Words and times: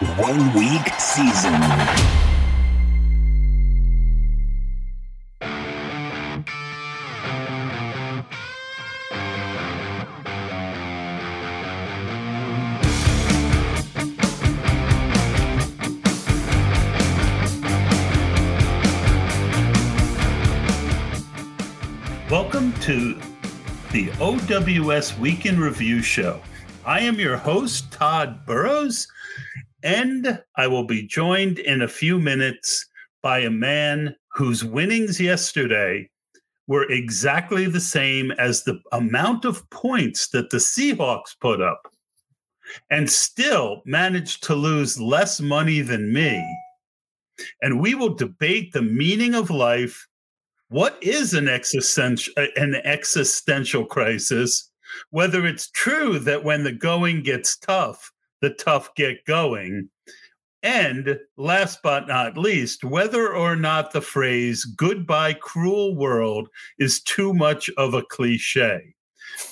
one 0.00 0.52
week 0.52 0.92
season. 1.00 1.52
Welcome 22.28 22.74
to 22.80 23.18
the 23.92 24.12
OWS 24.20 25.18
Week 25.18 25.46
in 25.46 25.58
Review 25.58 26.02
Show. 26.02 26.42
I 26.84 27.00
am 27.00 27.18
your 27.18 27.38
host, 27.38 27.90
Todd 27.92 28.44
Burrows, 28.44 29.08
and 29.86 30.42
I 30.56 30.66
will 30.66 30.82
be 30.82 31.06
joined 31.06 31.60
in 31.60 31.80
a 31.80 31.88
few 31.88 32.18
minutes 32.18 32.84
by 33.22 33.38
a 33.38 33.50
man 33.50 34.16
whose 34.32 34.64
winnings 34.64 35.20
yesterday 35.20 36.10
were 36.66 36.90
exactly 36.90 37.66
the 37.66 37.80
same 37.80 38.32
as 38.32 38.64
the 38.64 38.80
amount 38.90 39.44
of 39.44 39.68
points 39.70 40.26
that 40.30 40.50
the 40.50 40.56
Seahawks 40.56 41.38
put 41.40 41.62
up, 41.62 41.86
and 42.90 43.08
still 43.08 43.82
managed 43.86 44.42
to 44.42 44.56
lose 44.56 45.00
less 45.00 45.40
money 45.40 45.82
than 45.82 46.12
me. 46.12 46.44
And 47.62 47.80
we 47.80 47.94
will 47.94 48.12
debate 48.12 48.72
the 48.72 48.82
meaning 48.82 49.36
of 49.36 49.50
life 49.50 50.08
what 50.68 50.98
is 51.00 51.32
an 51.32 51.46
existential 51.48 52.34
an 52.56 52.74
existential 52.82 53.84
crisis 53.84 54.68
whether 55.10 55.46
it's 55.46 55.70
true 55.70 56.18
that 56.18 56.42
when 56.42 56.64
the 56.64 56.72
going 56.72 57.22
gets 57.22 57.56
tough 57.56 58.10
the 58.40 58.50
tough 58.50 58.94
get 58.94 59.24
going 59.26 59.88
and 60.62 61.18
last 61.36 61.80
but 61.82 62.08
not 62.08 62.36
least 62.36 62.84
whether 62.84 63.34
or 63.34 63.54
not 63.56 63.92
the 63.92 64.00
phrase 64.00 64.64
goodbye 64.64 65.34
cruel 65.34 65.94
world 65.94 66.48
is 66.78 67.02
too 67.02 67.32
much 67.32 67.70
of 67.76 67.94
a 67.94 68.02
cliche 68.02 68.94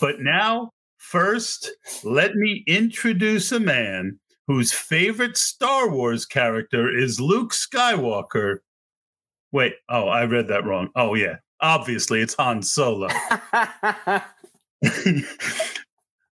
but 0.00 0.20
now 0.20 0.70
first 0.98 1.70
let 2.02 2.34
me 2.34 2.64
introduce 2.66 3.52
a 3.52 3.60
man 3.60 4.18
whose 4.46 4.72
favorite 4.72 5.36
star 5.36 5.90
wars 5.90 6.26
character 6.26 6.94
is 6.94 7.20
luke 7.20 7.52
skywalker 7.52 8.58
Wait, 9.54 9.74
oh, 9.88 10.08
I 10.08 10.24
read 10.24 10.48
that 10.48 10.64
wrong. 10.64 10.88
Oh, 10.96 11.14
yeah. 11.14 11.36
Obviously, 11.60 12.20
it's 12.20 12.34
Han 12.34 12.60
Solo. 12.60 13.06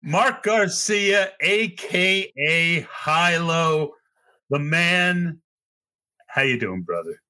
Mark 0.08 0.44
Garcia, 0.44 1.34
aka 1.42 2.88
Hilo, 3.06 3.92
the 4.50 4.58
man. 4.58 5.42
How 6.28 6.44
you 6.44 6.58
doing, 6.58 6.84
brother? 6.84 7.22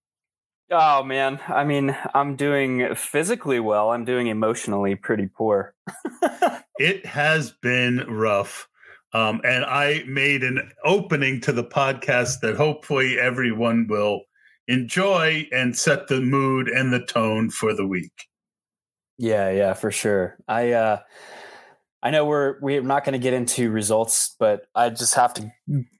Oh 0.69 1.01
man, 1.01 1.39
I 1.47 1.63
mean, 1.63 1.97
I'm 2.13 2.35
doing 2.35 2.93
physically 2.93 3.59
well. 3.59 3.89
I'm 3.89 4.05
doing 4.05 4.27
emotionally 4.27 4.93
pretty 4.93 5.27
poor. 5.27 5.73
it 6.77 7.03
has 7.03 7.51
been 7.63 8.05
rough. 8.07 8.67
Um, 9.11 9.41
and 9.43 9.65
I 9.65 10.03
made 10.05 10.43
an 10.43 10.71
opening 10.85 11.41
to 11.41 11.51
the 11.51 11.63
podcast 11.63 12.41
that 12.41 12.57
hopefully 12.57 13.19
everyone 13.19 13.87
will 13.87 14.21
enjoy 14.67 15.47
and 15.51 15.75
set 15.75 16.09
the 16.09 16.21
mood 16.21 16.67
and 16.67 16.93
the 16.93 17.03
tone 17.03 17.49
for 17.49 17.73
the 17.73 17.87
week. 17.87 18.27
Yeah, 19.17 19.49
yeah, 19.49 19.73
for 19.73 19.89
sure. 19.89 20.37
I 20.47 20.73
uh 20.73 20.99
I 22.03 22.11
know 22.11 22.25
we're 22.25 22.59
we're 22.61 22.81
not 22.81 23.03
going 23.03 23.13
to 23.13 23.19
get 23.19 23.33
into 23.33 23.71
results, 23.71 24.35
but 24.39 24.67
I 24.75 24.89
just 24.89 25.15
have 25.15 25.33
to 25.35 25.51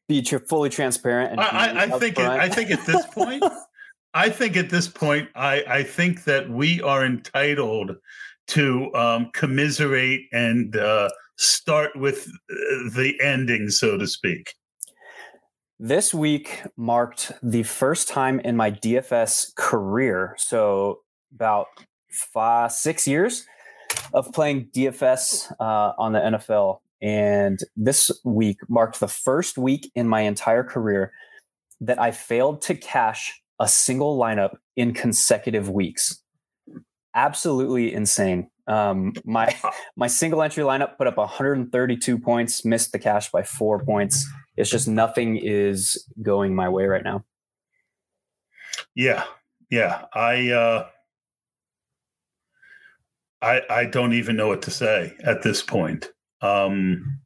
be 0.08 0.22
tr- 0.22 0.38
fully 0.38 0.70
transparent. 0.70 1.32
And 1.32 1.42
I, 1.42 1.84
I 1.84 2.00
think 2.00 2.20
it, 2.20 2.26
I 2.26 2.50
think 2.50 2.72
at 2.72 2.86
this 2.86 3.06
point, 3.08 3.44
I 4.14 4.30
think 4.30 4.58
at 4.58 4.70
this 4.70 4.88
point, 4.88 5.30
I 5.36 5.64
I 5.68 5.84
think 5.84 6.24
that 6.26 6.50
we 6.50 6.82
are 6.82 7.04
entitled 7.04 7.96
to 8.50 8.94
um, 8.94 9.30
commiserate 9.34 10.28
and 10.32 10.76
uh, 10.76 11.10
start 11.38 11.96
with 11.96 12.28
uh, 12.28 12.56
the 12.96 13.16
ending, 13.22 13.70
so 13.70 13.98
to 13.98 14.08
speak. 14.08 14.54
This 15.80 16.14
week 16.14 16.64
marked 16.76 17.34
the 17.44 17.64
first 17.64 18.08
time 18.08 18.40
in 18.40 18.56
my 18.56 18.72
DFS 18.72 19.54
career, 19.56 20.36
so 20.40 21.02
about 21.34 21.68
five, 22.10 22.72
six 22.72 23.08
years 23.08 23.46
of 24.14 24.32
playing 24.34 24.70
DFS 24.74 25.52
uh, 25.60 25.94
on 25.98 26.14
the 26.14 26.20
NFL. 26.20 26.80
And 27.02 27.60
this 27.76 28.12
week 28.24 28.60
marked 28.70 29.00
the 29.00 29.08
first 29.08 29.58
week 29.58 29.92
in 29.96 30.08
my 30.08 30.22
entire 30.22 30.64
career 30.64 31.12
that 31.82 32.02
I 32.02 32.12
failed 32.12 32.62
to 32.64 32.76
cash 32.76 33.40
a 33.60 33.68
single 33.68 34.18
lineup 34.18 34.58
in 34.76 34.94
consecutive 34.94 35.70
weeks. 35.70 36.22
Absolutely 37.14 37.94
insane. 37.94 38.50
Um, 38.68 39.14
my 39.26 39.56
my 39.96 40.08
single 40.08 40.42
entry 40.42 40.64
lineup 40.64 40.98
put 40.98 41.08
up 41.08 41.18
132 41.18 42.18
points, 42.18 42.66
missed 42.66 42.92
the 42.92 43.00
cash 43.00 43.30
by 43.32 43.44
four 43.44 43.84
points 43.84 44.28
it's 44.58 44.72
just 44.72 44.88
nothing 44.88 45.38
is 45.38 46.06
going 46.22 46.56
my 46.56 46.68
way 46.68 46.86
right 46.88 47.04
now. 47.04 47.24
Yeah. 48.96 49.24
Yeah. 49.70 50.06
I 50.14 50.50
uh 50.50 50.88
I 53.42 53.62
I 53.70 53.86
don't 53.86 54.14
even 54.14 54.36
know 54.36 54.48
what 54.48 54.62
to 54.64 54.72
say 54.72 55.14
at 55.24 55.42
this 55.42 55.62
point. 55.62 56.10
Um 56.42 57.20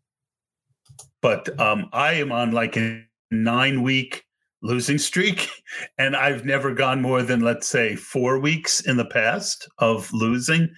but 1.22 1.60
um 1.60 1.90
I 1.94 2.14
am 2.14 2.32
on 2.32 2.52
like 2.52 2.78
a 2.78 3.04
9 3.32 3.84
week 3.84 4.24
losing 4.62 4.98
streak 4.98 5.50
and 5.98 6.16
I've 6.16 6.46
never 6.46 6.74
gone 6.74 7.02
more 7.02 7.24
than 7.24 7.42
let's 7.42 7.68
say 7.68 7.96
4 7.96 8.40
weeks 8.40 8.82
in 8.82 8.98
the 8.98 9.06
past 9.06 9.68
of 9.80 10.12
losing. 10.14 10.70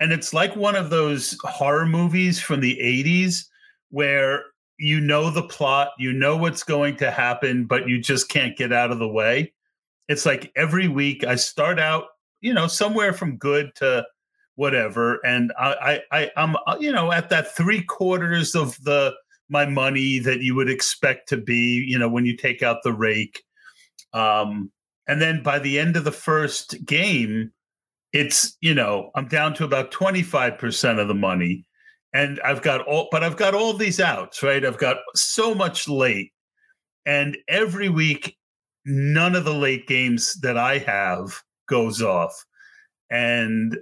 And 0.00 0.12
it's 0.12 0.32
like 0.32 0.56
one 0.56 0.76
of 0.76 0.90
those 0.90 1.36
horror 1.44 1.86
movies 1.86 2.40
from 2.40 2.60
the 2.60 2.78
80s 2.82 3.44
where 3.90 4.44
you 4.78 4.98
know 4.98 5.30
the 5.30 5.42
plot, 5.42 5.90
you 5.98 6.10
know 6.10 6.38
what's 6.38 6.62
going 6.62 6.96
to 6.96 7.10
happen, 7.10 7.66
but 7.66 7.86
you 7.86 8.00
just 8.00 8.30
can't 8.30 8.56
get 8.56 8.72
out 8.72 8.90
of 8.90 8.98
the 8.98 9.08
way. 9.08 9.52
It's 10.08 10.24
like 10.24 10.50
every 10.56 10.88
week 10.88 11.22
I 11.22 11.36
start 11.36 11.78
out, 11.78 12.06
you 12.40 12.54
know, 12.54 12.66
somewhere 12.66 13.12
from 13.12 13.36
good 13.36 13.70
to 13.76 14.06
whatever, 14.60 15.18
and 15.24 15.52
I, 15.58 16.00
I, 16.12 16.20
I 16.20 16.30
I'm, 16.36 16.54
uh, 16.66 16.76
you 16.78 16.92
know, 16.92 17.10
at 17.10 17.30
that 17.30 17.56
three 17.56 17.82
quarters 17.82 18.54
of 18.54 18.76
the 18.84 19.14
my 19.48 19.64
money 19.64 20.18
that 20.18 20.42
you 20.42 20.54
would 20.54 20.68
expect 20.70 21.30
to 21.30 21.38
be, 21.38 21.82
you 21.88 21.98
know, 21.98 22.08
when 22.08 22.26
you 22.26 22.36
take 22.36 22.62
out 22.62 22.82
the 22.84 22.92
rake. 22.92 23.42
Um, 24.12 24.70
and 25.08 25.20
then 25.20 25.42
by 25.42 25.58
the 25.58 25.78
end 25.78 25.96
of 25.96 26.04
the 26.04 26.12
first 26.12 26.84
game, 26.84 27.52
it's 28.12 28.56
you 28.60 28.74
know 28.74 29.10
I'm 29.14 29.28
down 29.28 29.54
to 29.54 29.64
about 29.64 29.92
25 29.92 30.58
percent 30.58 30.98
of 30.98 31.08
the 31.08 31.14
money 31.14 31.64
and 32.12 32.38
I've 32.44 32.62
got 32.62 32.86
all, 32.86 33.08
but 33.10 33.24
I've 33.24 33.36
got 33.36 33.54
all 33.54 33.72
these 33.72 33.98
outs, 34.00 34.42
right? 34.42 34.64
I've 34.64 34.78
got 34.78 34.98
so 35.14 35.54
much 35.54 35.88
late, 35.88 36.32
and 37.06 37.36
every 37.48 37.88
week, 37.88 38.36
none 38.84 39.34
of 39.34 39.44
the 39.44 39.54
late 39.54 39.86
games 39.86 40.34
that 40.40 40.58
I 40.58 40.78
have 40.78 41.40
goes 41.68 42.02
off, 42.02 42.44
and 43.10 43.76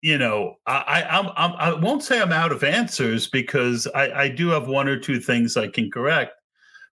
you 0.00 0.16
know, 0.16 0.54
I, 0.66 1.02
I 1.10 1.18
I'm, 1.18 1.52
I 1.58 1.72
won't 1.74 2.02
say 2.02 2.20
I'm 2.20 2.32
out 2.32 2.52
of 2.52 2.62
answers 2.62 3.26
because 3.26 3.86
I, 3.94 4.10
I 4.12 4.28
do 4.28 4.48
have 4.48 4.68
one 4.68 4.88
or 4.88 4.98
two 4.98 5.20
things 5.20 5.56
I 5.56 5.68
can 5.68 5.90
correct, 5.90 6.32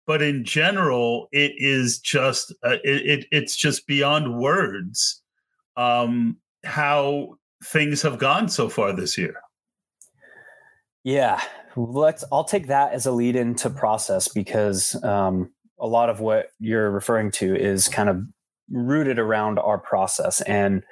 but 0.06 0.22
in 0.22 0.44
general, 0.44 1.28
it 1.32 1.52
is 1.56 1.98
just 1.98 2.52
uh, 2.62 2.76
it, 2.84 3.20
it 3.20 3.26
it's 3.30 3.56
just 3.56 3.86
beyond 3.86 4.38
words 4.38 5.22
um, 5.76 6.38
how 6.64 7.36
things 7.62 8.02
have 8.02 8.18
gone 8.18 8.48
so 8.48 8.68
far 8.68 8.92
this 8.92 9.18
year. 9.18 9.34
Yeah, 11.02 11.40
let's. 11.76 12.24
I'll 12.32 12.44
take 12.44 12.68
that 12.68 12.92
as 12.92 13.04
a 13.04 13.12
lead 13.12 13.36
into 13.36 13.68
process 13.68 14.28
because 14.28 14.96
um, 15.04 15.52
a 15.78 15.86
lot 15.86 16.08
of 16.08 16.20
what 16.20 16.48
you're 16.58 16.90
referring 16.90 17.30
to 17.32 17.54
is 17.54 17.88
kind 17.88 18.08
of 18.08 18.22
rooted 18.70 19.18
around 19.18 19.58
our 19.58 19.78
process 19.78 20.40
and 20.42 20.82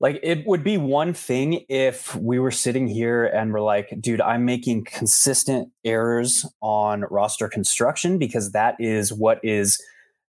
like 0.00 0.20
it 0.22 0.46
would 0.46 0.62
be 0.62 0.78
one 0.78 1.12
thing 1.12 1.64
if 1.68 2.14
we 2.16 2.38
were 2.38 2.50
sitting 2.50 2.86
here 2.86 3.24
and 3.24 3.52
we're 3.52 3.60
like 3.60 3.92
dude 4.00 4.20
i'm 4.20 4.44
making 4.44 4.84
consistent 4.84 5.70
errors 5.84 6.46
on 6.60 7.04
roster 7.10 7.48
construction 7.48 8.18
because 8.18 8.52
that 8.52 8.74
is 8.78 9.12
what 9.12 9.40
is 9.42 9.80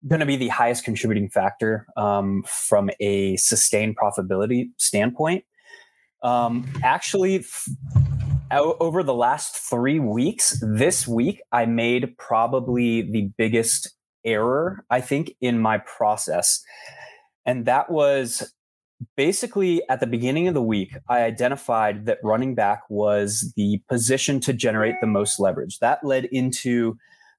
going 0.06 0.20
to 0.20 0.26
be 0.26 0.36
the 0.36 0.48
highest 0.48 0.84
contributing 0.84 1.28
factor 1.28 1.86
um, 1.96 2.44
from 2.46 2.88
a 3.00 3.36
sustained 3.36 3.96
profitability 3.96 4.70
standpoint 4.76 5.44
um, 6.22 6.68
actually 6.82 7.44
over 8.50 9.02
the 9.02 9.14
last 9.14 9.56
three 9.56 9.98
weeks, 9.98 10.62
this 10.62 11.06
week, 11.06 11.40
I 11.52 11.66
made 11.66 12.16
probably 12.18 13.02
the 13.02 13.30
biggest 13.36 13.94
error, 14.24 14.84
I 14.90 15.00
think, 15.00 15.34
in 15.40 15.58
my 15.58 15.78
process. 15.78 16.62
And 17.44 17.66
that 17.66 17.90
was 17.90 18.52
basically 19.16 19.82
at 19.88 20.00
the 20.00 20.06
beginning 20.06 20.48
of 20.48 20.54
the 20.54 20.62
week, 20.62 20.96
I 21.08 21.22
identified 21.22 22.06
that 22.06 22.18
running 22.22 22.54
back 22.54 22.82
was 22.88 23.52
the 23.56 23.80
position 23.88 24.40
to 24.40 24.52
generate 24.52 24.96
the 25.00 25.06
most 25.06 25.38
leverage. 25.38 25.78
That 25.78 26.04
led 26.04 26.24
into 26.26 26.96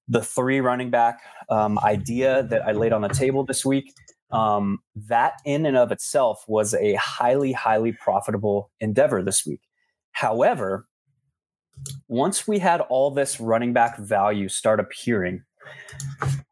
the 0.07 0.21
three 0.21 0.59
running 0.59 0.89
back 0.89 1.19
um, 1.49 1.77
idea 1.79 2.43
that 2.43 2.63
I 2.63 2.71
laid 2.71 2.93
on 2.93 3.01
the 3.01 3.09
table 3.09 3.45
this 3.45 3.65
week, 3.65 3.93
um, 4.31 4.79
that 4.95 5.33
in 5.45 5.65
and 5.65 5.77
of 5.77 5.91
itself 5.91 6.43
was 6.47 6.73
a 6.73 6.95
highly, 6.95 7.51
highly 7.51 7.91
profitable 7.91 8.71
endeavor 8.79 9.21
this 9.21 9.45
week. 9.45 9.61
However, 10.11 10.87
once 12.07 12.47
we 12.47 12.59
had 12.59 12.81
all 12.81 13.11
this 13.11 13.39
running 13.39 13.73
back 13.73 13.97
value 13.99 14.49
start 14.49 14.79
appearing, 14.79 15.43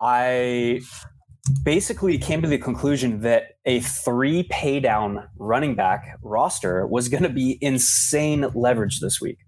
I 0.02 0.82
basically 1.64 2.18
came 2.18 2.42
to 2.42 2.48
the 2.48 2.58
conclusion 2.58 3.22
that 3.22 3.58
a 3.66 3.80
three 3.82 4.44
pay 4.44 4.80
down 4.80 5.28
running 5.38 5.76
back 5.76 6.18
roster 6.22 6.86
was 6.88 7.10
going 7.10 7.24
to 7.24 7.30
be 7.30 7.58
insane 7.62 8.46
leverage 8.54 9.00
this 9.00 9.22
week. 9.22 9.40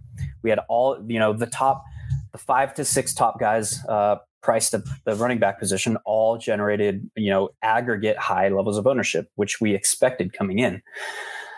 We 0.43 0.49
had 0.49 0.59
all, 0.69 1.03
you 1.07 1.19
know, 1.19 1.33
the 1.33 1.47
top, 1.47 1.83
the 2.31 2.37
five 2.37 2.73
to 2.75 2.85
six 2.85 3.13
top 3.13 3.39
guys 3.39 3.83
uh, 3.87 4.17
priced 4.41 4.73
at 4.73 4.81
the 5.05 5.15
running 5.15 5.39
back 5.39 5.59
position 5.59 5.97
all 6.05 6.37
generated, 6.37 7.09
you 7.15 7.29
know, 7.29 7.49
aggregate 7.61 8.17
high 8.17 8.49
levels 8.49 8.77
of 8.77 8.87
ownership, 8.87 9.29
which 9.35 9.59
we 9.59 9.73
expected 9.73 10.33
coming 10.33 10.59
in. 10.59 10.81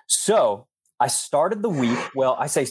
So 0.07 0.67
I 0.99 1.07
started 1.07 1.61
the 1.61 1.69
week. 1.69 1.99
Well, 2.15 2.35
I 2.39 2.47
say 2.47 2.67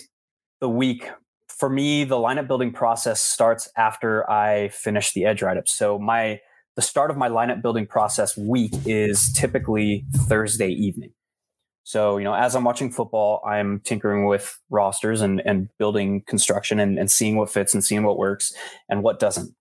the 0.61 0.69
week 0.69 1.08
for 1.49 1.69
me, 1.69 2.05
the 2.05 2.17
lineup 2.17 2.49
building 2.49 2.72
process 2.72 3.20
starts 3.20 3.69
after 3.76 4.28
I 4.31 4.69
finish 4.69 5.12
the 5.12 5.26
edge 5.26 5.43
write 5.43 5.58
up. 5.58 5.69
So 5.69 5.99
my 5.99 6.40
the 6.81 6.87
start 6.87 7.11
of 7.11 7.19
my 7.19 7.29
lineup 7.29 7.61
building 7.61 7.87
process 7.87 8.38
week 8.38 8.73
is 8.87 9.31
typically 9.35 10.06
Thursday 10.17 10.71
evening. 10.71 11.12
So, 11.82 12.17
you 12.17 12.25
know, 12.25 12.32
as 12.32 12.55
I'm 12.55 12.65
watching 12.65 12.91
football, 12.91 13.43
I'm 13.47 13.81
tinkering 13.81 14.25
with 14.25 14.59
rosters 14.71 15.21
and, 15.21 15.43
and 15.44 15.69
building 15.79 16.23
construction 16.27 16.81
and, 16.81 16.99
and 16.99 17.11
seeing 17.11 17.37
what 17.37 17.50
fits 17.50 17.75
and 17.75 17.85
seeing 17.85 18.03
what 18.03 18.17
works 18.17 18.55
and 18.88 19.03
what 19.03 19.19
doesn't. 19.19 19.55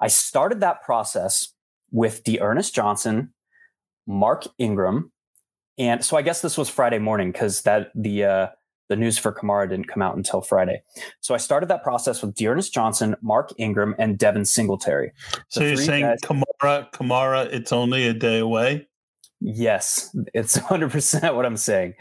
I 0.00 0.08
started 0.08 0.58
that 0.58 0.82
process 0.82 1.52
with 1.92 2.24
D'Ernest 2.24 2.74
Johnson, 2.74 3.32
Mark 4.08 4.48
Ingram, 4.58 5.12
and 5.78 6.04
so 6.04 6.16
I 6.16 6.22
guess 6.22 6.42
this 6.42 6.58
was 6.58 6.68
Friday 6.68 6.98
morning 6.98 7.30
because 7.30 7.62
that 7.62 7.92
the 7.94 8.24
uh, 8.24 8.46
the 8.88 8.96
news 8.96 9.18
for 9.18 9.32
Kamara 9.32 9.68
didn't 9.68 9.88
come 9.88 10.02
out 10.02 10.16
until 10.16 10.40
Friday. 10.40 10.82
So 11.20 11.34
I 11.34 11.38
started 11.38 11.68
that 11.70 11.82
process 11.82 12.22
with 12.22 12.34
D'Ernest 12.34 12.72
Johnson, 12.72 13.16
Mark 13.22 13.52
Ingram, 13.58 13.94
and 13.98 14.18
Devin 14.18 14.44
Singletary. 14.44 15.12
So 15.48 15.62
you're 15.62 15.76
saying 15.76 16.04
guys, 16.04 16.20
Kamara, 16.20 16.90
Kamara, 16.92 17.46
it's 17.52 17.72
only 17.72 18.06
a 18.06 18.14
day 18.14 18.38
away? 18.38 18.86
Yes, 19.40 20.14
it's 20.34 20.56
100 20.56 20.90
percent 20.90 21.34
what 21.34 21.46
I'm 21.46 21.56
saying. 21.56 21.94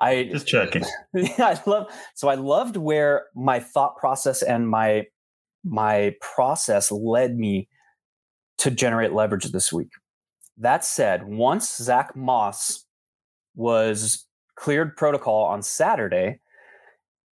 I 0.00 0.24
just 0.32 0.46
checking. 0.46 0.84
Yeah, 1.14 1.32
I 1.38 1.60
love. 1.70 1.88
So 2.14 2.28
I 2.28 2.34
loved 2.34 2.76
where 2.76 3.26
my 3.34 3.60
thought 3.60 3.96
process 3.96 4.42
and 4.42 4.68
my 4.68 5.06
my 5.64 6.14
process 6.20 6.90
led 6.90 7.36
me 7.36 7.68
to 8.58 8.70
generate 8.70 9.12
leverage 9.12 9.44
this 9.46 9.72
week. 9.72 9.90
That 10.56 10.84
said, 10.84 11.26
once 11.26 11.76
Zach 11.76 12.16
Moss 12.16 12.86
was 13.54 14.26
cleared 14.56 14.96
protocol 14.96 15.44
on 15.44 15.62
Saturday 15.62 16.40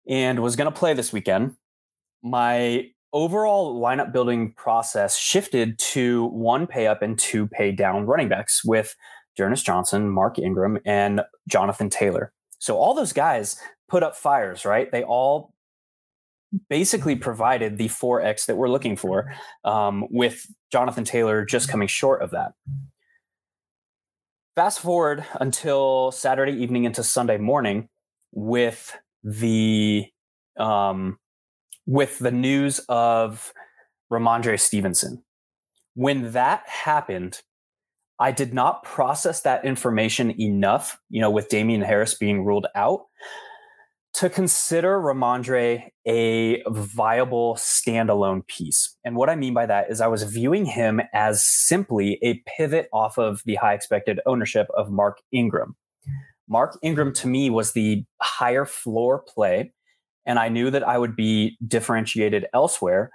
and 0.07 0.39
was 0.39 0.56
going 0.56 0.71
to 0.71 0.77
play 0.77 0.94
this 0.94 1.13
weekend, 1.13 1.56
my 2.24 2.89
overall 3.13 3.80
lineup 3.80 4.12
building 4.12 4.54
process 4.54 5.18
shifted 5.18 5.77
to 5.80 6.25
one 6.27 6.68
pay 6.68 6.88
up 6.88 7.01
and 7.01 7.18
two 7.18 7.48
pay 7.48 7.71
down 7.71 8.06
running 8.06 8.30
backs 8.30 8.63
with 8.63 8.95
D'Ernest 9.36 9.66
Johnson, 9.66 10.10
Mark 10.10 10.38
Ingram, 10.39 10.80
and 10.86 11.21
Jonathan 11.48 11.89
Taylor. 11.89 12.31
So 12.60 12.77
all 12.77 12.94
those 12.94 13.13
guys 13.13 13.60
put 13.88 14.04
up 14.04 14.15
fires, 14.15 14.65
right? 14.65 14.92
They 14.92 15.04
all 15.04 15.54
basically 16.69 17.15
provided 17.15 17.77
the 17.77 17.88
4x 17.88 18.48
that 18.48 18.56
we're 18.56 18.69
looking 18.69 18.95
for, 18.95 19.31
um, 19.63 20.07
with 20.10 20.48
Jonathan 20.72 21.04
Taylor 21.04 21.45
just 21.45 21.69
coming 21.69 21.88
short 21.88 22.22
of 22.22 22.31
that. 22.31 22.54
Fast 24.56 24.80
forward 24.80 25.25
until 25.40 26.12
Saturday 26.12 26.51
evening 26.54 26.84
into 26.84 27.04
Sunday 27.04 27.38
morning 27.38 27.88
with 28.31 28.98
the 29.24 30.07
um, 30.57 31.18
with 31.86 32.19
the 32.19 32.31
news 32.31 32.80
of 32.90 33.54
Rhamondre 34.12 34.60
Stevenson. 34.60 35.24
When 35.96 36.31
that 36.31 36.68
happened, 36.68 37.42
I 38.19 38.31
did 38.31 38.54
not 38.54 38.84
process 38.84 39.42
that 39.42 39.63
information 39.63 40.40
enough, 40.40 41.00
you 41.10 41.22
know, 41.22 41.31
with 41.31 41.50
Damien 41.50 41.81
Harris 41.81 42.13
being 42.16 42.44
ruled 42.44 42.68
out 42.75 43.06
to 44.19 44.30
consider 44.30 45.00
Rhamondre 45.00 45.92
a 46.06 46.62
viable 46.68 47.56
standalone 47.56 48.45
piece. 48.48 48.98
And 49.06 49.16
what 49.16 49.30
I 49.30 49.38
mean 49.38 49.54
by 49.54 49.66
that 49.66 49.89
is 49.89 50.01
I 50.01 50.07
was 50.07 50.24
viewing 50.24 50.66
him 50.66 51.00
as 51.13 51.42
simply 51.42 52.19
a 52.21 52.44
pivot 52.45 52.89
off 52.92 53.18
of 53.18 53.42
the 53.45 53.56
high 53.56 53.74
expected 53.75 54.19
ownership 54.25 54.68
of 54.75 54.92
Mark 54.92 55.19
Ingram. 55.31 55.77
Mark 56.50 56.77
Ingram 56.81 57.13
to 57.13 57.30
me 57.30 57.50
was 57.50 57.71
the 57.71 58.04
higher 58.21 58.66
floor 58.66 59.24
play, 59.25 59.71
and 60.25 60.38
I 60.38 60.50
knew 60.50 60.69
that 60.69 60.86
I 60.86 60.98
would 60.98 61.15
be 61.15 61.57
differentiated 61.65 62.45
elsewhere 62.54 63.12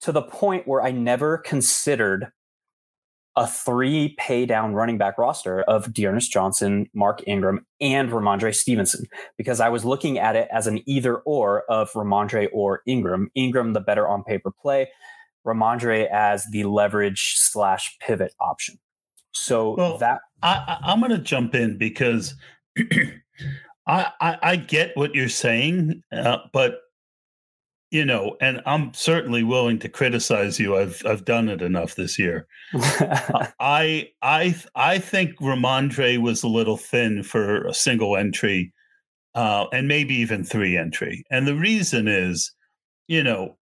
to 0.00 0.10
the 0.10 0.22
point 0.22 0.66
where 0.66 0.82
I 0.82 0.90
never 0.90 1.36
considered 1.36 2.28
a 3.36 3.46
three 3.46 4.14
pay 4.18 4.46
down 4.46 4.74
running 4.74 4.96
back 4.96 5.18
roster 5.18 5.60
of 5.62 5.92
D'Ernest 5.92 6.32
Johnson, 6.32 6.88
Mark 6.94 7.22
Ingram, 7.26 7.66
and 7.80 8.08
Rhamondre 8.10 8.54
Stevenson 8.54 9.06
because 9.36 9.60
I 9.60 9.68
was 9.68 9.84
looking 9.84 10.18
at 10.18 10.36
it 10.36 10.48
as 10.50 10.66
an 10.66 10.82
either 10.88 11.16
or 11.18 11.64
of 11.70 11.92
Rhamondre 11.92 12.48
or 12.52 12.80
Ingram. 12.86 13.30
Ingram, 13.34 13.74
the 13.74 13.80
better 13.80 14.08
on 14.08 14.24
paper 14.24 14.50
play, 14.50 14.88
Rhamondre 15.46 16.08
as 16.10 16.46
the 16.50 16.64
leverage 16.64 17.34
slash 17.36 17.96
pivot 18.00 18.34
option. 18.40 18.78
So 19.32 19.74
well, 19.76 19.98
that 19.98 20.20
I, 20.42 20.78
am 20.86 21.00
going 21.00 21.12
to 21.12 21.18
jump 21.18 21.54
in 21.54 21.76
because 21.76 22.34
I, 23.86 24.10
I, 24.20 24.38
I 24.42 24.56
get 24.56 24.96
what 24.96 25.14
you're 25.14 25.28
saying, 25.28 26.02
uh, 26.10 26.38
but 26.54 26.78
you 27.96 28.04
know, 28.04 28.36
and 28.42 28.60
I'm 28.66 28.92
certainly 28.92 29.42
willing 29.42 29.78
to 29.78 29.88
criticize 29.88 30.60
you. 30.60 30.76
I've 30.76 31.00
I've 31.06 31.24
done 31.24 31.48
it 31.48 31.62
enough 31.62 31.94
this 31.94 32.18
year. 32.18 32.46
I 33.58 34.10
I 34.20 34.54
I 34.74 34.98
think 34.98 35.34
Rhamondre 35.38 36.18
was 36.18 36.42
a 36.42 36.48
little 36.48 36.76
thin 36.76 37.22
for 37.22 37.64
a 37.64 37.72
single 37.72 38.14
entry, 38.14 38.74
uh, 39.34 39.64
and 39.72 39.88
maybe 39.88 40.14
even 40.16 40.44
three 40.44 40.76
entry. 40.76 41.24
And 41.30 41.46
the 41.46 41.56
reason 41.56 42.06
is, 42.06 42.52
you 43.08 43.22
know, 43.22 43.56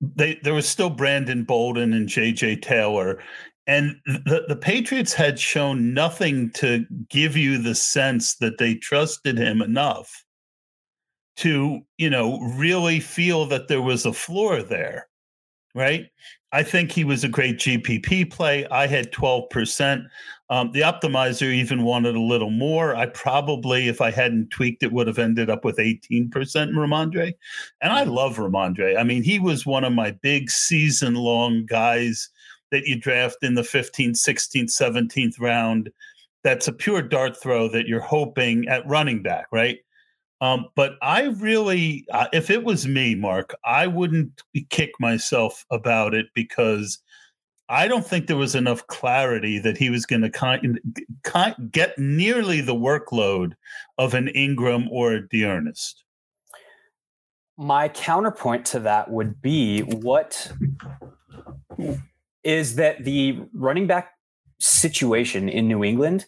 they 0.00 0.40
there 0.42 0.54
was 0.54 0.68
still 0.68 0.90
Brandon 0.90 1.44
Bolden 1.44 1.92
and 1.92 2.08
J.J. 2.08 2.56
Taylor, 2.56 3.22
and 3.68 3.94
the, 4.04 4.46
the 4.48 4.56
Patriots 4.56 5.14
had 5.14 5.38
shown 5.38 5.94
nothing 5.94 6.50
to 6.54 6.86
give 7.08 7.36
you 7.36 7.56
the 7.56 7.76
sense 7.76 8.34
that 8.38 8.58
they 8.58 8.74
trusted 8.74 9.38
him 9.38 9.62
enough 9.62 10.24
to 11.36 11.80
you 11.98 12.10
know 12.10 12.40
really 12.40 13.00
feel 13.00 13.46
that 13.46 13.68
there 13.68 13.82
was 13.82 14.06
a 14.06 14.12
floor 14.12 14.62
there 14.62 15.08
right? 15.76 16.06
I 16.52 16.62
think 16.62 16.92
he 16.92 17.02
was 17.02 17.24
a 17.24 17.28
great 17.28 17.58
gpp 17.58 18.30
play. 18.30 18.64
I 18.66 18.86
had 18.86 19.12
12% 19.12 20.06
um, 20.50 20.70
the 20.72 20.82
optimizer 20.82 21.52
even 21.52 21.84
wanted 21.84 22.14
a 22.14 22.20
little 22.20 22.50
more. 22.50 22.94
I 22.94 23.06
probably 23.06 23.88
if 23.88 24.00
i 24.00 24.10
hadn't 24.10 24.50
tweaked 24.50 24.82
it 24.82 24.92
would 24.92 25.06
have 25.06 25.18
ended 25.18 25.50
up 25.50 25.64
with 25.64 25.78
18% 25.78 26.30
rhamondre 26.30 27.32
and 27.80 27.92
i 27.92 28.04
love 28.04 28.36
rhamondre 28.36 28.98
i 28.98 29.02
mean 29.02 29.22
he 29.22 29.38
was 29.38 29.66
one 29.66 29.84
of 29.84 29.92
my 29.92 30.10
big 30.10 30.50
season 30.50 31.14
long 31.14 31.66
guys 31.66 32.28
that 32.70 32.84
you 32.86 32.96
draft 32.98 33.38
in 33.42 33.54
the 33.54 33.62
15th 33.62 34.16
16th 34.16 34.70
17th 34.70 35.40
round. 35.40 35.90
That's 36.42 36.68
a 36.68 36.72
pure 36.72 37.02
dart 37.02 37.40
throw 37.40 37.68
that 37.68 37.86
you're 37.86 38.00
hoping 38.00 38.68
at 38.68 38.86
running 38.86 39.22
back 39.22 39.46
right 39.50 39.78
um, 40.40 40.66
but 40.74 40.94
I 41.00 41.24
really, 41.24 42.06
uh, 42.12 42.26
if 42.32 42.50
it 42.50 42.64
was 42.64 42.86
me, 42.86 43.14
Mark, 43.14 43.54
I 43.64 43.86
wouldn't 43.86 44.42
kick 44.68 44.90
myself 44.98 45.64
about 45.70 46.14
it 46.14 46.26
because 46.34 46.98
I 47.68 47.88
don't 47.88 48.06
think 48.06 48.26
there 48.26 48.36
was 48.36 48.54
enough 48.54 48.86
clarity 48.88 49.58
that 49.60 49.78
he 49.78 49.88
was 49.88 50.04
going 50.04 50.22
to 50.22 50.30
kind, 50.30 51.70
get 51.70 51.98
nearly 51.98 52.60
the 52.60 52.74
workload 52.74 53.52
of 53.96 54.12
an 54.14 54.28
Ingram 54.28 54.88
or 54.90 55.12
a 55.12 55.26
D'Ernest. 55.26 56.04
My 57.56 57.88
counterpoint 57.88 58.66
to 58.66 58.80
that 58.80 59.10
would 59.10 59.40
be 59.40 59.80
what 59.80 60.52
is 62.42 62.74
that 62.74 63.04
the 63.04 63.40
running 63.54 63.86
back 63.86 64.10
situation 64.58 65.48
in 65.48 65.68
New 65.68 65.84
England 65.84 66.26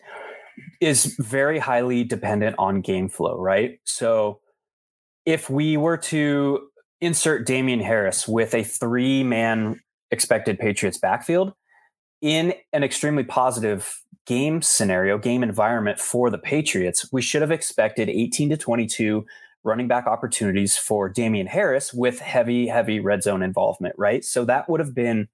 is 0.80 1.16
very 1.18 1.58
highly 1.58 2.04
dependent 2.04 2.56
on 2.58 2.80
game 2.80 3.08
flow, 3.08 3.38
right? 3.38 3.78
So 3.84 4.40
if 5.24 5.50
we 5.50 5.76
were 5.76 5.96
to 5.96 6.68
insert 7.00 7.46
Damien 7.46 7.80
Harris 7.80 8.26
with 8.26 8.54
a 8.54 8.62
three 8.62 9.22
man 9.22 9.80
expected 10.10 10.58
Patriots 10.58 10.98
backfield 10.98 11.52
in 12.22 12.54
an 12.72 12.82
extremely 12.82 13.24
positive 13.24 14.02
game 14.26 14.62
scenario, 14.62 15.18
game 15.18 15.42
environment 15.42 16.00
for 16.00 16.30
the 16.30 16.38
Patriots, 16.38 17.10
we 17.12 17.22
should 17.22 17.42
have 17.42 17.50
expected 17.50 18.08
18 18.08 18.50
to 18.50 18.56
22 18.56 19.26
running 19.64 19.88
back 19.88 20.06
opportunities 20.06 20.76
for 20.76 21.08
Damien 21.08 21.46
Harris 21.46 21.92
with 21.92 22.20
heavy, 22.20 22.68
heavy 22.68 23.00
red 23.00 23.22
zone 23.22 23.42
involvement, 23.42 23.94
right? 23.98 24.24
So 24.24 24.44
that 24.44 24.68
would 24.68 24.80
have 24.80 24.94
been 24.94 25.28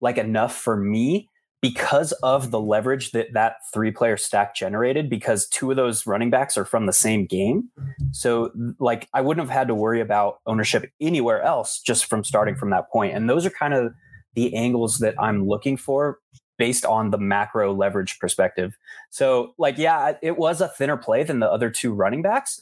like 0.00 0.16
enough 0.16 0.54
for 0.54 0.76
me 0.76 1.28
because 1.64 2.12
of 2.22 2.50
the 2.50 2.60
leverage 2.60 3.12
that 3.12 3.32
that 3.32 3.56
three 3.72 3.90
player 3.90 4.18
stack 4.18 4.54
generated 4.54 5.08
because 5.08 5.48
two 5.48 5.70
of 5.70 5.78
those 5.78 6.06
running 6.06 6.28
backs 6.28 6.58
are 6.58 6.66
from 6.66 6.84
the 6.84 6.92
same 6.92 7.24
game. 7.24 7.70
So 8.12 8.52
like 8.78 9.08
i 9.14 9.22
wouldn't 9.22 9.48
have 9.48 9.56
had 9.56 9.68
to 9.68 9.74
worry 9.74 10.02
about 10.02 10.40
ownership 10.44 10.92
anywhere 11.00 11.40
else 11.40 11.80
just 11.80 12.04
from 12.04 12.22
starting 12.22 12.54
from 12.54 12.68
that 12.68 12.90
point. 12.90 13.14
And 13.14 13.30
those 13.30 13.46
are 13.46 13.50
kind 13.50 13.72
of 13.72 13.94
the 14.34 14.54
angles 14.54 14.98
that 14.98 15.14
i'm 15.18 15.46
looking 15.46 15.78
for 15.78 16.18
based 16.58 16.84
on 16.84 17.10
the 17.10 17.16
macro 17.16 17.72
leverage 17.72 18.18
perspective. 18.18 18.76
So 19.08 19.54
like 19.56 19.78
yeah 19.78 20.18
it 20.20 20.36
was 20.36 20.60
a 20.60 20.68
thinner 20.68 20.98
play 20.98 21.22
than 21.22 21.40
the 21.40 21.50
other 21.50 21.70
two 21.70 21.94
running 21.94 22.20
backs 22.20 22.60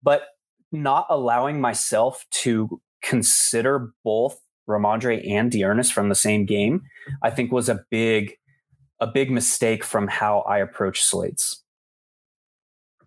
but 0.00 0.28
not 0.70 1.06
allowing 1.10 1.60
myself 1.60 2.24
to 2.44 2.80
consider 3.02 3.90
both 4.04 4.38
Rhamondre 4.68 5.28
and 5.28 5.50
D'Ernest 5.50 5.92
from 5.92 6.08
the 6.08 6.14
same 6.14 6.46
game, 6.46 6.82
I 7.22 7.30
think 7.30 7.52
was 7.52 7.68
a 7.68 7.84
big 7.90 8.34
a 9.04 9.06
big 9.06 9.30
mistake 9.30 9.84
from 9.84 10.08
how 10.08 10.40
I 10.40 10.58
approach 10.58 11.02
slates. 11.02 11.62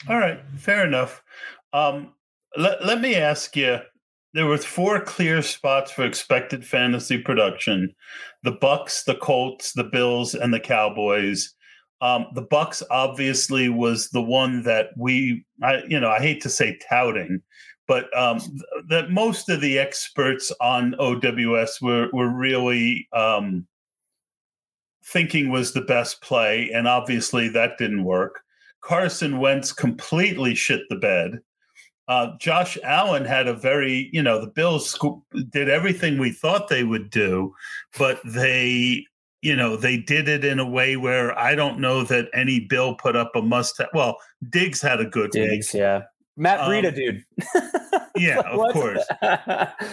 All 0.07 0.19
right, 0.19 0.39
fair 0.55 0.85
enough. 0.85 1.23
Um, 1.73 2.13
let, 2.55 2.85
let 2.85 3.01
me 3.01 3.15
ask 3.15 3.55
you 3.55 3.79
there 4.33 4.45
were 4.45 4.59
four 4.59 4.99
clear 4.99 5.41
spots 5.41 5.89
for 5.91 6.05
expected 6.05 6.63
fantasy 6.63 7.17
production 7.17 7.93
the 8.43 8.51
bucks 8.51 9.03
the 9.03 9.15
colts 9.15 9.73
the 9.73 9.83
bills 9.83 10.35
and 10.35 10.53
the 10.53 10.59
cowboys 10.59 11.53
um, 12.01 12.27
the 12.35 12.43
bucks 12.43 12.83
obviously 12.91 13.69
was 13.69 14.09
the 14.09 14.21
one 14.21 14.61
that 14.63 14.89
we 14.95 15.43
I, 15.63 15.81
you 15.87 15.99
know 15.99 16.11
i 16.11 16.19
hate 16.19 16.41
to 16.41 16.49
say 16.49 16.77
touting 16.87 17.41
but 17.87 18.15
um, 18.15 18.39
that 18.89 19.11
most 19.11 19.49
of 19.49 19.61
the 19.61 19.79
experts 19.79 20.51
on 20.59 20.93
ows 20.99 21.81
were, 21.81 22.09
were 22.11 22.29
really 22.29 23.07
um, 23.13 23.65
thinking 25.07 25.49
was 25.49 25.73
the 25.73 25.81
best 25.81 26.21
play, 26.21 26.69
and 26.73 26.87
obviously 26.87 27.47
that 27.49 27.77
didn't 27.77 28.03
work. 28.03 28.41
Carson 28.81 29.39
Wentz 29.39 29.71
completely 29.71 30.53
shit 30.55 30.81
the 30.89 30.95
bed. 30.95 31.39
Uh, 32.07 32.31
Josh 32.39 32.77
Allen 32.83 33.25
had 33.25 33.47
a 33.47 33.53
very, 33.53 34.09
you 34.13 34.21
know, 34.21 34.39
the 34.39 34.47
Bills 34.47 34.89
sco- 34.89 35.25
did 35.51 35.69
everything 35.69 36.17
we 36.17 36.31
thought 36.31 36.69
they 36.69 36.83
would 36.83 37.09
do, 37.09 37.53
but 37.97 38.21
they, 38.23 39.05
you 39.41 39.55
know, 39.55 39.75
they 39.75 39.97
did 39.97 40.29
it 40.29 40.45
in 40.45 40.59
a 40.59 40.69
way 40.69 40.95
where 40.95 41.37
I 41.37 41.53
don't 41.53 41.79
know 41.79 42.03
that 42.03 42.29
any 42.33 42.61
Bill 42.61 42.95
put 42.95 43.17
up 43.17 43.31
a 43.35 43.41
must 43.41 43.77
have. 43.79 43.89
Well, 43.93 44.17
Diggs 44.49 44.81
had 44.81 45.01
a 45.01 45.05
good 45.05 45.31
Diggs, 45.31 45.73
week. 45.73 45.79
yeah. 45.79 46.03
Matt 46.37 46.61
Breida, 46.61 46.89
um, 46.89 46.93
dude. 46.93 47.23
yeah, 48.15 48.39
of 48.39 48.71
course. 48.71 49.03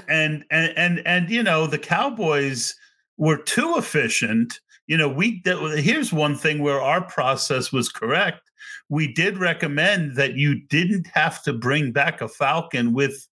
and 0.08 0.44
and 0.50 0.72
and 0.76 1.02
and 1.06 1.30
you 1.30 1.42
know, 1.42 1.66
the 1.66 1.78
Cowboys 1.78 2.76
were 3.16 3.38
too 3.38 3.74
efficient 3.76 4.60
you 4.86 4.96
know, 4.96 5.08
we 5.08 5.42
here's 5.44 6.12
one 6.12 6.36
thing 6.36 6.62
where 6.62 6.80
our 6.80 7.02
process 7.02 7.72
was 7.72 7.88
correct. 7.88 8.50
We 8.88 9.12
did 9.12 9.38
recommend 9.38 10.16
that 10.16 10.34
you 10.34 10.60
didn't 10.66 11.06
have 11.08 11.42
to 11.44 11.52
bring 11.52 11.92
back 11.92 12.20
a 12.20 12.28
Falcon 12.28 12.92
with 12.92 13.26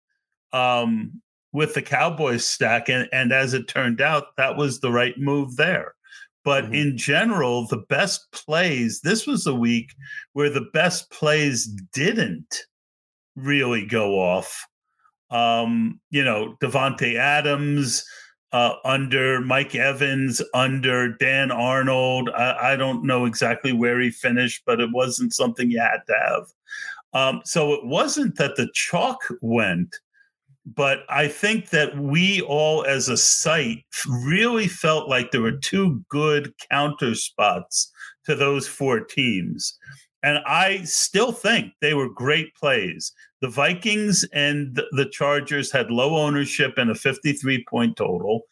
um 0.52 1.20
with 1.52 1.74
the 1.74 1.82
Cowboys 1.82 2.46
stack 2.46 2.88
and 2.88 3.08
and 3.12 3.32
as 3.32 3.54
it 3.54 3.68
turned 3.68 4.00
out 4.00 4.36
that 4.36 4.56
was 4.56 4.80
the 4.80 4.92
right 4.92 5.18
move 5.18 5.56
there. 5.56 5.94
But 6.44 6.64
mm-hmm. 6.64 6.74
in 6.74 6.96
general, 6.96 7.66
the 7.66 7.84
best 7.88 8.30
plays, 8.32 9.00
this 9.00 9.26
was 9.26 9.46
a 9.46 9.54
week 9.54 9.94
where 10.32 10.50
the 10.50 10.68
best 10.72 11.10
plays 11.10 11.66
didn't 11.92 12.64
really 13.36 13.84
go 13.84 14.14
off. 14.14 14.66
Um, 15.30 16.00
you 16.10 16.24
know, 16.24 16.56
Davante 16.60 17.16
Adams, 17.16 18.04
uh, 18.52 18.74
under 18.84 19.40
Mike 19.40 19.74
Evans, 19.74 20.42
under 20.54 21.12
Dan 21.16 21.50
Arnold. 21.50 22.30
I, 22.30 22.72
I, 22.72 22.76
don't 22.76 23.04
know 23.04 23.24
exactly 23.24 23.72
where 23.72 24.00
he 24.00 24.10
finished, 24.10 24.62
but 24.66 24.80
it 24.80 24.90
wasn't 24.92 25.32
something 25.32 25.70
you 25.70 25.80
had 25.80 26.00
to 26.08 26.14
have. 26.26 26.46
Um, 27.12 27.42
so 27.44 27.72
it 27.72 27.84
wasn't 27.84 28.36
that 28.38 28.56
the 28.56 28.68
chalk 28.74 29.20
went, 29.40 29.96
but 30.66 31.00
I 31.08 31.28
think 31.28 31.70
that 31.70 31.96
we 31.98 32.40
all 32.42 32.84
as 32.84 33.08
a 33.08 33.16
site 33.16 33.84
really 34.08 34.68
felt 34.68 35.08
like 35.08 35.30
there 35.30 35.40
were 35.40 35.52
two 35.52 36.04
good 36.08 36.52
counter 36.70 37.14
spots 37.14 37.90
to 38.26 38.34
those 38.34 38.66
four 38.66 39.00
teams. 39.00 39.76
And 40.22 40.38
I 40.46 40.82
still 40.84 41.32
think 41.32 41.72
they 41.80 41.94
were 41.94 42.08
great 42.08 42.54
plays. 42.54 43.12
The 43.40 43.48
Vikings 43.48 44.24
and 44.32 44.80
the 44.92 45.08
Chargers 45.10 45.72
had 45.72 45.90
low 45.90 46.16
ownership 46.16 46.74
and 46.76 46.90
a 46.90 46.94
53 46.94 47.64
point 47.68 47.96
total. 47.96 48.42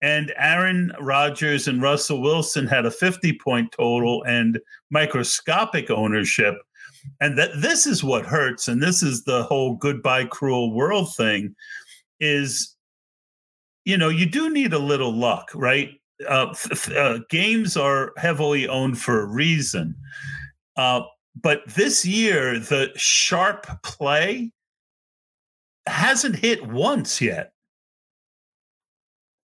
And 0.00 0.32
Aaron 0.36 0.92
Rodgers 1.00 1.68
and 1.68 1.80
Russell 1.80 2.20
Wilson 2.20 2.66
had 2.66 2.84
a 2.84 2.90
50 2.90 3.38
point 3.38 3.72
total 3.72 4.24
and 4.24 4.58
microscopic 4.90 5.90
ownership. 5.90 6.56
And 7.20 7.38
that 7.38 7.50
this 7.56 7.86
is 7.86 8.02
what 8.02 8.26
hurts. 8.26 8.68
And 8.68 8.82
this 8.82 9.02
is 9.02 9.24
the 9.24 9.44
whole 9.44 9.76
goodbye 9.76 10.24
cruel 10.24 10.72
world 10.72 11.14
thing 11.14 11.54
is, 12.20 12.76
you 13.84 13.96
know, 13.96 14.08
you 14.08 14.26
do 14.26 14.50
need 14.50 14.72
a 14.72 14.78
little 14.78 15.12
luck, 15.12 15.50
right? 15.54 15.90
Uh, 16.28 16.54
uh, 16.96 17.18
games 17.30 17.76
are 17.76 18.12
heavily 18.16 18.68
owned 18.68 18.98
for 18.98 19.20
a 19.20 19.26
reason. 19.26 19.94
Uh, 20.76 21.02
but 21.40 21.62
this 21.66 22.04
year, 22.04 22.58
the 22.58 22.90
sharp 22.96 23.66
play 23.82 24.52
hasn't 25.86 26.36
hit 26.36 26.66
once 26.66 27.20
yet. 27.20 27.52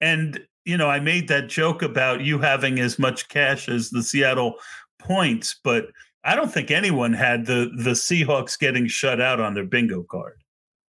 And, 0.00 0.40
you 0.64 0.76
know, 0.76 0.88
I 0.88 1.00
made 1.00 1.28
that 1.28 1.48
joke 1.48 1.82
about 1.82 2.20
you 2.20 2.38
having 2.38 2.78
as 2.78 2.98
much 2.98 3.28
cash 3.28 3.68
as 3.68 3.90
the 3.90 4.02
Seattle 4.02 4.54
points, 4.98 5.58
but 5.62 5.86
I 6.24 6.34
don't 6.34 6.52
think 6.52 6.70
anyone 6.70 7.12
had 7.12 7.46
the 7.46 7.70
the 7.76 7.92
Seahawks 7.92 8.58
getting 8.58 8.86
shut 8.86 9.20
out 9.20 9.40
on 9.40 9.54
their 9.54 9.64
bingo 9.64 10.02
card. 10.02 10.42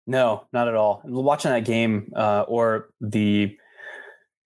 No, 0.06 0.46
not 0.52 0.66
at 0.66 0.74
all. 0.74 1.02
Watching 1.04 1.50
that 1.50 1.64
game 1.64 2.10
uh, 2.16 2.44
or 2.48 2.88
the 3.00 3.56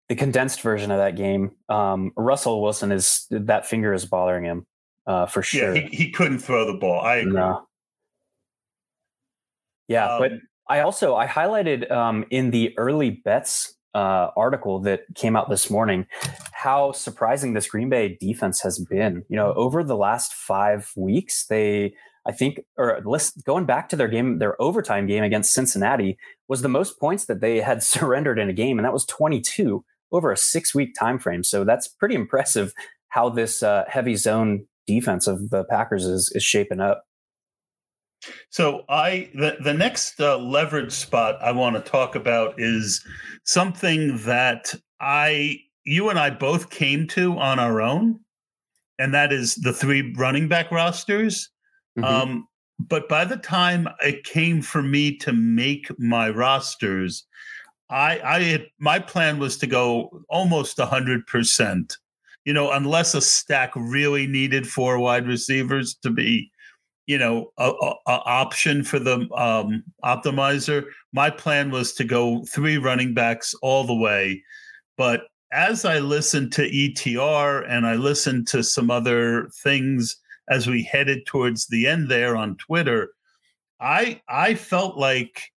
the 0.08 0.16
condensed 0.16 0.60
version 0.60 0.90
of 0.90 0.98
that 0.98 1.16
game, 1.16 1.52
um, 1.68 2.12
Russell 2.16 2.60
Wilson 2.60 2.92
is 2.92 3.26
that 3.30 3.66
finger 3.66 3.94
is 3.94 4.04
bothering 4.04 4.44
him 4.44 4.66
uh, 5.06 5.26
for 5.26 5.42
sure. 5.42 5.74
Yeah, 5.74 5.82
he, 5.88 5.96
he 5.96 6.10
couldn't 6.10 6.38
throw 6.38 6.66
the 6.66 6.78
ball. 6.78 7.00
I 7.00 7.16
agree. 7.16 7.32
No. 7.32 7.66
Yeah, 9.88 10.14
um, 10.14 10.20
but 10.20 10.32
I 10.68 10.80
also 10.80 11.14
I 11.14 11.26
highlighted 11.26 11.90
um, 11.90 12.24
in 12.30 12.50
the 12.50 12.76
early 12.78 13.10
bets 13.10 13.74
uh, 13.94 14.30
article 14.36 14.80
that 14.80 15.02
came 15.14 15.36
out 15.36 15.50
this 15.50 15.70
morning 15.70 16.06
how 16.52 16.92
surprising 16.92 17.52
this 17.52 17.68
Green 17.68 17.90
Bay 17.90 18.16
defense 18.20 18.60
has 18.62 18.78
been. 18.78 19.24
You 19.28 19.36
know, 19.36 19.52
over 19.54 19.84
the 19.84 19.96
last 19.96 20.32
five 20.32 20.90
weeks, 20.96 21.46
they 21.46 21.94
I 22.26 22.32
think, 22.32 22.60
or 22.78 23.02
list, 23.04 23.44
going 23.44 23.66
back 23.66 23.88
to 23.90 23.96
their 23.96 24.08
game, 24.08 24.38
their 24.38 24.60
overtime 24.60 25.06
game 25.06 25.22
against 25.24 25.52
Cincinnati 25.52 26.16
was 26.48 26.62
the 26.62 26.68
most 26.68 26.98
points 26.98 27.26
that 27.26 27.40
they 27.40 27.60
had 27.60 27.82
surrendered 27.82 28.38
in 28.38 28.48
a 28.48 28.54
game, 28.54 28.78
and 28.78 28.84
that 28.84 28.92
was 28.92 29.04
22 29.04 29.84
over 30.12 30.32
a 30.32 30.36
six 30.36 30.74
week 30.74 30.94
time 30.98 31.18
frame. 31.18 31.44
So 31.44 31.64
that's 31.64 31.88
pretty 31.88 32.14
impressive 32.14 32.72
how 33.08 33.28
this 33.28 33.62
uh, 33.62 33.84
heavy 33.88 34.16
zone 34.16 34.66
defense 34.86 35.26
of 35.26 35.50
the 35.50 35.64
Packers 35.64 36.04
is 36.04 36.30
is 36.34 36.42
shaping 36.42 36.80
up. 36.80 37.04
So 38.50 38.84
I 38.88 39.30
the 39.34 39.56
the 39.62 39.74
next 39.74 40.20
uh, 40.20 40.38
leverage 40.38 40.92
spot 40.92 41.36
I 41.42 41.52
want 41.52 41.76
to 41.76 41.82
talk 41.82 42.14
about 42.14 42.54
is 42.58 43.04
something 43.44 44.18
that 44.24 44.74
I 45.00 45.60
you 45.84 46.08
and 46.08 46.18
I 46.18 46.30
both 46.30 46.70
came 46.70 47.06
to 47.08 47.38
on 47.38 47.58
our 47.58 47.82
own, 47.82 48.20
and 48.98 49.12
that 49.14 49.32
is 49.32 49.56
the 49.56 49.72
three 49.72 50.14
running 50.16 50.48
back 50.48 50.70
rosters. 50.70 51.50
Mm-hmm. 51.98 52.04
Um, 52.04 52.48
but 52.78 53.08
by 53.08 53.24
the 53.24 53.36
time 53.36 53.88
it 54.00 54.24
came 54.24 54.62
for 54.62 54.82
me 54.82 55.16
to 55.18 55.32
make 55.32 55.90
my 55.98 56.30
rosters, 56.30 57.24
I 57.90 58.20
I 58.24 58.42
had, 58.42 58.66
my 58.78 58.98
plan 58.98 59.38
was 59.38 59.58
to 59.58 59.66
go 59.66 60.24
almost 60.28 60.80
hundred 60.80 61.26
percent 61.26 61.98
you 62.44 62.52
know, 62.52 62.72
unless 62.72 63.14
a 63.14 63.20
stack 63.20 63.72
really 63.74 64.26
needed 64.26 64.66
four 64.66 64.98
wide 64.98 65.26
receivers 65.26 65.94
to 66.02 66.10
be, 66.10 66.50
you 67.06 67.18
know, 67.18 67.52
a, 67.58 67.70
a, 67.70 67.94
a 68.06 68.20
option 68.26 68.84
for 68.84 68.98
the 68.98 69.28
um, 69.34 69.82
optimizer. 70.04 70.84
My 71.12 71.30
plan 71.30 71.70
was 71.70 71.92
to 71.94 72.04
go 72.04 72.44
three 72.44 72.78
running 72.78 73.14
backs 73.14 73.54
all 73.62 73.84
the 73.84 73.94
way, 73.94 74.42
but 74.96 75.22
as 75.52 75.84
I 75.84 76.00
listened 76.00 76.52
to 76.54 76.68
ETR 76.68 77.64
and 77.68 77.86
I 77.86 77.94
listened 77.94 78.48
to 78.48 78.64
some 78.64 78.90
other 78.90 79.48
things 79.62 80.16
as 80.48 80.66
we 80.66 80.82
headed 80.82 81.24
towards 81.26 81.68
the 81.68 81.86
end 81.86 82.10
there 82.10 82.36
on 82.36 82.56
Twitter, 82.56 83.10
I 83.80 84.20
I 84.28 84.54
felt 84.56 84.98
like 84.98 85.52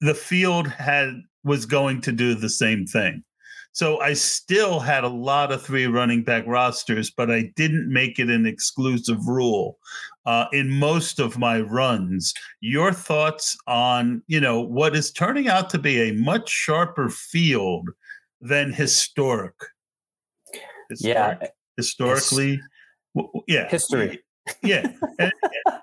the 0.00 0.14
field 0.14 0.68
had 0.68 1.22
was 1.42 1.64
going 1.66 2.00
to 2.02 2.12
do 2.12 2.34
the 2.34 2.50
same 2.50 2.86
thing. 2.86 3.24
So 3.72 4.00
I 4.00 4.12
still 4.12 4.80
had 4.80 5.02
a 5.02 5.08
lot 5.08 5.50
of 5.50 5.62
three 5.62 5.86
running 5.86 6.22
back 6.24 6.46
rosters, 6.46 7.10
but 7.10 7.30
I 7.30 7.50
didn't 7.56 7.90
make 7.90 8.18
it 8.18 8.28
an 8.28 8.44
exclusive 8.46 9.26
rule. 9.26 9.78
uh, 10.26 10.46
in 10.52 10.70
most 10.70 11.18
of 11.18 11.38
my 11.38 11.60
runs. 11.60 12.34
Your 12.60 12.92
thoughts 12.92 13.56
on 13.66 14.22
you 14.26 14.40
know 14.40 14.60
what 14.60 14.94
is 14.94 15.10
turning 15.10 15.48
out 15.48 15.70
to 15.70 15.78
be 15.78 16.00
a 16.00 16.12
much 16.12 16.48
sharper 16.48 17.08
field 17.08 17.88
than 18.40 18.72
historic. 18.72 19.54
historic 20.88 21.38
yeah, 21.40 21.48
historically, 21.76 22.60
yeah, 23.46 23.68
history. 23.68 24.20
Yeah, 24.62 24.90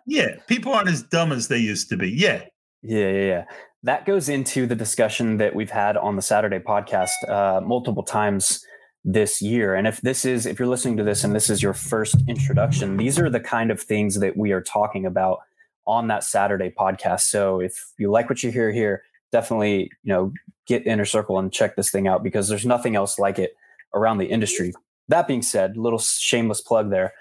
yeah. 0.06 0.36
People 0.48 0.74
aren't 0.74 0.90
as 0.90 1.04
dumb 1.04 1.32
as 1.32 1.48
they 1.48 1.58
used 1.60 1.90
to 1.90 1.98
be. 1.98 2.10
Yeah, 2.10 2.44
yeah, 2.82 3.10
yeah, 3.10 3.26
yeah. 3.26 3.46
That 3.84 4.06
goes 4.06 4.28
into 4.28 4.68
the 4.68 4.76
discussion 4.76 5.38
that 5.38 5.56
we've 5.56 5.70
had 5.70 5.96
on 5.96 6.16
the 6.16 6.22
Saturday 6.22 6.60
podcast 6.60 7.12
uh, 7.30 7.62
multiple 7.62 8.04
times 8.04 8.66
this 9.06 9.42
year. 9.42 9.74
And 9.74 9.88
if 9.88 10.02
this 10.02 10.26
is, 10.26 10.46
if 10.46 10.60
you're 10.60 10.68
listening 10.68 10.98
to 10.98 11.04
this 11.04 11.24
and 11.24 11.34
this 11.34 11.50
is 11.50 11.64
your 11.64 11.74
first 11.74 12.16
introduction, 12.28 12.98
these 12.98 13.18
are 13.18 13.30
the 13.30 13.40
kind 13.40 13.72
of 13.72 13.80
things 13.80 14.20
that 14.20 14.36
we 14.36 14.52
are 14.52 14.62
talking 14.62 15.06
about 15.06 15.40
on 15.88 16.08
that 16.08 16.24
Saturday 16.24 16.74
podcast. 16.78 17.22
So 17.22 17.62
if 17.62 17.94
you 17.98 18.12
like 18.12 18.30
what 18.30 18.44
you 18.44 18.52
hear 18.52 18.72
here, 18.72 19.04
definitely, 19.32 19.92
you 20.04 20.14
know, 20.14 20.34
get 20.68 20.86
Inner 20.86 21.06
Circle 21.06 21.40
and 21.40 21.52
check 21.52 21.76
this 21.76 21.90
thing 21.90 22.08
out 22.08 22.22
because 22.22 22.50
there's 22.50 22.66
nothing 22.66 22.96
else 22.96 23.18
like 23.18 23.40
it 23.40 23.54
around 23.94 24.18
the 24.18 24.28
industry. 24.28 24.74
That 25.08 25.28
being 25.28 25.42
said, 25.42 25.78
little 25.78 26.00
shameless 26.00 26.62
plug 26.62 26.90
there. 26.90 27.14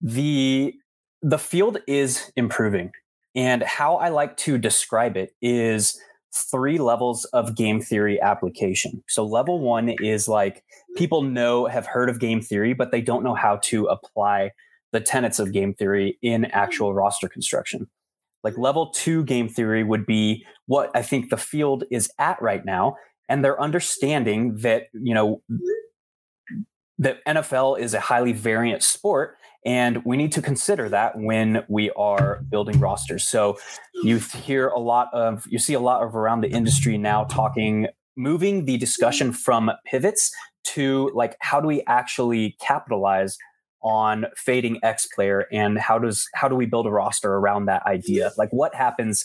The 0.00 0.74
the 1.22 1.38
field 1.38 1.78
is 1.88 2.30
improving. 2.36 2.92
And 3.36 3.62
how 3.62 3.96
I 3.96 4.08
like 4.08 4.36
to 4.38 4.56
describe 4.56 5.16
it 5.16 5.36
is 5.42 6.00
three 6.32 6.78
levels 6.78 7.24
of 7.26 7.54
game 7.54 7.80
theory 7.80 8.20
application. 8.20 9.02
So 9.08 9.24
level 9.24 9.60
1 9.60 9.90
is 10.00 10.28
like 10.28 10.64
people 10.96 11.22
know 11.22 11.66
have 11.66 11.86
heard 11.86 12.10
of 12.10 12.18
game 12.20 12.40
theory 12.40 12.72
but 12.72 12.90
they 12.90 13.00
don't 13.00 13.22
know 13.22 13.34
how 13.34 13.56
to 13.64 13.86
apply 13.86 14.50
the 14.92 15.00
tenets 15.00 15.38
of 15.38 15.52
game 15.52 15.74
theory 15.74 16.18
in 16.22 16.46
actual 16.46 16.94
roster 16.94 17.28
construction. 17.28 17.88
Like 18.42 18.58
level 18.58 18.90
2 18.90 19.24
game 19.24 19.48
theory 19.48 19.84
would 19.84 20.06
be 20.06 20.44
what 20.66 20.90
I 20.94 21.02
think 21.02 21.30
the 21.30 21.36
field 21.36 21.84
is 21.90 22.10
at 22.18 22.40
right 22.40 22.64
now 22.64 22.96
and 23.28 23.44
they're 23.44 23.60
understanding 23.60 24.56
that, 24.58 24.84
you 24.92 25.14
know, 25.14 25.42
that 26.98 27.24
NFL 27.26 27.78
is 27.78 27.94
a 27.94 28.00
highly 28.00 28.32
variant 28.32 28.82
sport 28.82 29.36
and 29.66 30.04
we 30.04 30.16
need 30.16 30.30
to 30.32 30.40
consider 30.40 30.88
that 30.88 31.18
when 31.18 31.64
we 31.68 31.90
are 31.90 32.40
building 32.48 32.78
rosters. 32.78 33.26
So 33.26 33.58
you 34.04 34.18
hear 34.18 34.68
a 34.68 34.78
lot 34.78 35.08
of, 35.12 35.44
you 35.48 35.58
see 35.58 35.74
a 35.74 35.80
lot 35.80 36.04
of 36.04 36.14
around 36.14 36.42
the 36.42 36.50
industry 36.50 36.96
now 36.96 37.24
talking, 37.24 37.88
moving 38.16 38.64
the 38.64 38.76
discussion 38.76 39.32
from 39.32 39.72
pivots 39.84 40.30
to 40.66 41.10
like, 41.14 41.36
how 41.40 41.60
do 41.60 41.66
we 41.66 41.82
actually 41.88 42.56
capitalize 42.60 43.36
on 43.82 44.26
fading 44.36 44.78
X 44.84 45.08
player 45.12 45.46
and 45.52 45.78
how 45.78 45.98
does, 45.98 46.28
how 46.34 46.48
do 46.48 46.54
we 46.54 46.66
build 46.66 46.86
a 46.86 46.90
roster 46.90 47.34
around 47.34 47.66
that 47.66 47.84
idea? 47.86 48.30
Like 48.38 48.50
what 48.50 48.72
happens 48.72 49.24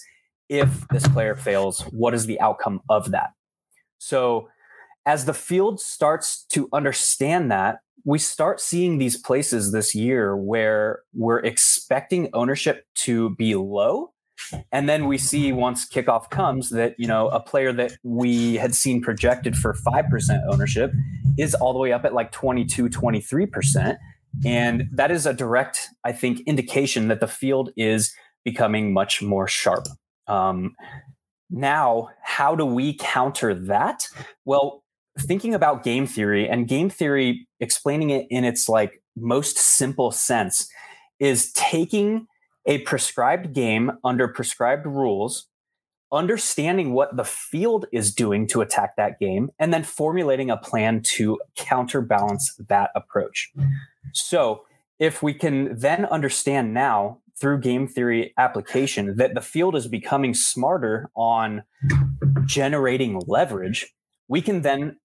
if 0.49 0.87
this 0.89 1.07
player 1.07 1.35
fails? 1.35 1.81
What 1.91 2.15
is 2.15 2.25
the 2.25 2.39
outcome 2.41 2.81
of 2.89 3.11
that? 3.11 3.29
So 3.99 4.49
as 5.05 5.25
the 5.25 5.33
field 5.33 5.79
starts 5.79 6.45
to 6.49 6.69
understand 6.73 7.51
that, 7.51 7.79
we 8.03 8.17
start 8.17 8.59
seeing 8.59 8.97
these 8.97 9.17
places 9.17 9.71
this 9.71 9.93
year 9.93 10.35
where 10.35 11.01
we're 11.13 11.39
expecting 11.39 12.29
ownership 12.33 12.85
to 12.95 13.35
be 13.35 13.55
low. 13.55 14.11
And 14.71 14.89
then 14.89 15.07
we 15.07 15.19
see 15.19 15.51
once 15.51 15.87
kickoff 15.87 16.29
comes 16.31 16.71
that, 16.71 16.95
you 16.97 17.05
know, 17.05 17.29
a 17.29 17.39
player 17.39 17.71
that 17.73 17.93
we 18.03 18.55
had 18.55 18.73
seen 18.73 19.01
projected 19.01 19.55
for 19.55 19.73
5% 19.73 20.39
ownership 20.51 20.91
is 21.37 21.53
all 21.53 21.73
the 21.73 21.79
way 21.79 21.93
up 21.93 22.05
at 22.05 22.13
like 22.13 22.31
22, 22.31 22.89
23%. 22.89 23.97
And 24.45 24.89
that 24.91 25.11
is 25.11 25.25
a 25.25 25.33
direct, 25.33 25.89
I 26.03 26.11
think, 26.11 26.41
indication 26.47 27.07
that 27.09 27.19
the 27.19 27.27
field 27.27 27.69
is 27.77 28.13
becoming 28.43 28.93
much 28.93 29.21
more 29.21 29.47
sharp. 29.47 29.87
Um, 30.27 30.75
now, 31.51 32.09
how 32.23 32.55
do 32.55 32.65
we 32.65 32.95
counter 32.97 33.53
that? 33.53 34.07
Well, 34.45 34.80
thinking 35.19 35.53
about 35.53 35.83
game 35.83 36.07
theory 36.07 36.47
and 36.47 36.67
game 36.67 36.89
theory 36.89 37.47
explaining 37.59 38.09
it 38.09 38.27
in 38.29 38.43
its 38.43 38.69
like 38.69 39.01
most 39.15 39.57
simple 39.57 40.11
sense 40.11 40.67
is 41.19 41.51
taking 41.53 42.27
a 42.65 42.79
prescribed 42.79 43.53
game 43.53 43.91
under 44.03 44.27
prescribed 44.27 44.85
rules 44.85 45.47
understanding 46.11 46.93
what 46.93 47.15
the 47.15 47.23
field 47.23 47.85
is 47.91 48.13
doing 48.13 48.45
to 48.45 48.61
attack 48.61 48.95
that 48.97 49.19
game 49.19 49.49
and 49.59 49.73
then 49.73 49.83
formulating 49.83 50.49
a 50.49 50.57
plan 50.57 51.01
to 51.01 51.39
counterbalance 51.55 52.53
that 52.67 52.91
approach. 52.95 53.49
So 54.13 54.63
if 54.99 55.23
we 55.23 55.33
can 55.33 55.77
then 55.77 56.05
understand 56.05 56.73
now 56.73 57.19
through 57.39 57.59
game 57.59 57.87
theory 57.87 58.33
application 58.37 59.15
that 59.17 59.33
the 59.33 59.41
field 59.41 59.75
is 59.75 59.87
becoming 59.87 60.33
smarter 60.33 61.09
on 61.15 61.63
generating 62.45 63.21
leverage 63.25 63.87
we 64.31 64.41
can 64.41 64.61
then 64.61 64.95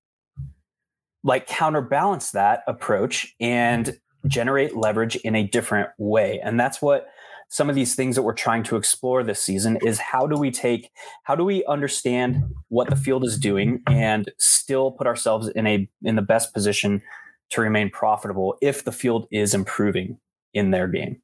like 1.24 1.48
counterbalance 1.48 2.30
that 2.30 2.62
approach 2.68 3.34
and 3.40 3.98
generate 4.28 4.76
leverage 4.76 5.16
in 5.16 5.34
a 5.34 5.42
different 5.42 5.88
way. 5.98 6.40
And 6.44 6.58
that's 6.60 6.80
what 6.80 7.08
some 7.48 7.68
of 7.68 7.74
these 7.74 7.96
things 7.96 8.14
that 8.14 8.22
we're 8.22 8.32
trying 8.32 8.62
to 8.62 8.76
explore 8.76 9.24
this 9.24 9.42
season 9.42 9.78
is 9.84 9.98
how 9.98 10.28
do 10.28 10.36
we 10.36 10.52
take 10.52 10.90
how 11.24 11.34
do 11.34 11.44
we 11.44 11.64
understand 11.66 12.42
what 12.68 12.88
the 12.88 12.96
field 12.96 13.24
is 13.24 13.38
doing 13.38 13.82
and 13.88 14.30
still 14.38 14.92
put 14.92 15.06
ourselves 15.08 15.48
in 15.48 15.66
a 15.66 15.88
in 16.02 16.14
the 16.14 16.22
best 16.22 16.54
position 16.54 17.02
to 17.50 17.60
remain 17.60 17.90
profitable 17.90 18.56
if 18.62 18.84
the 18.84 18.92
field 18.92 19.26
is 19.32 19.54
improving 19.54 20.18
in 20.54 20.70
their 20.70 20.86
game. 20.86 21.20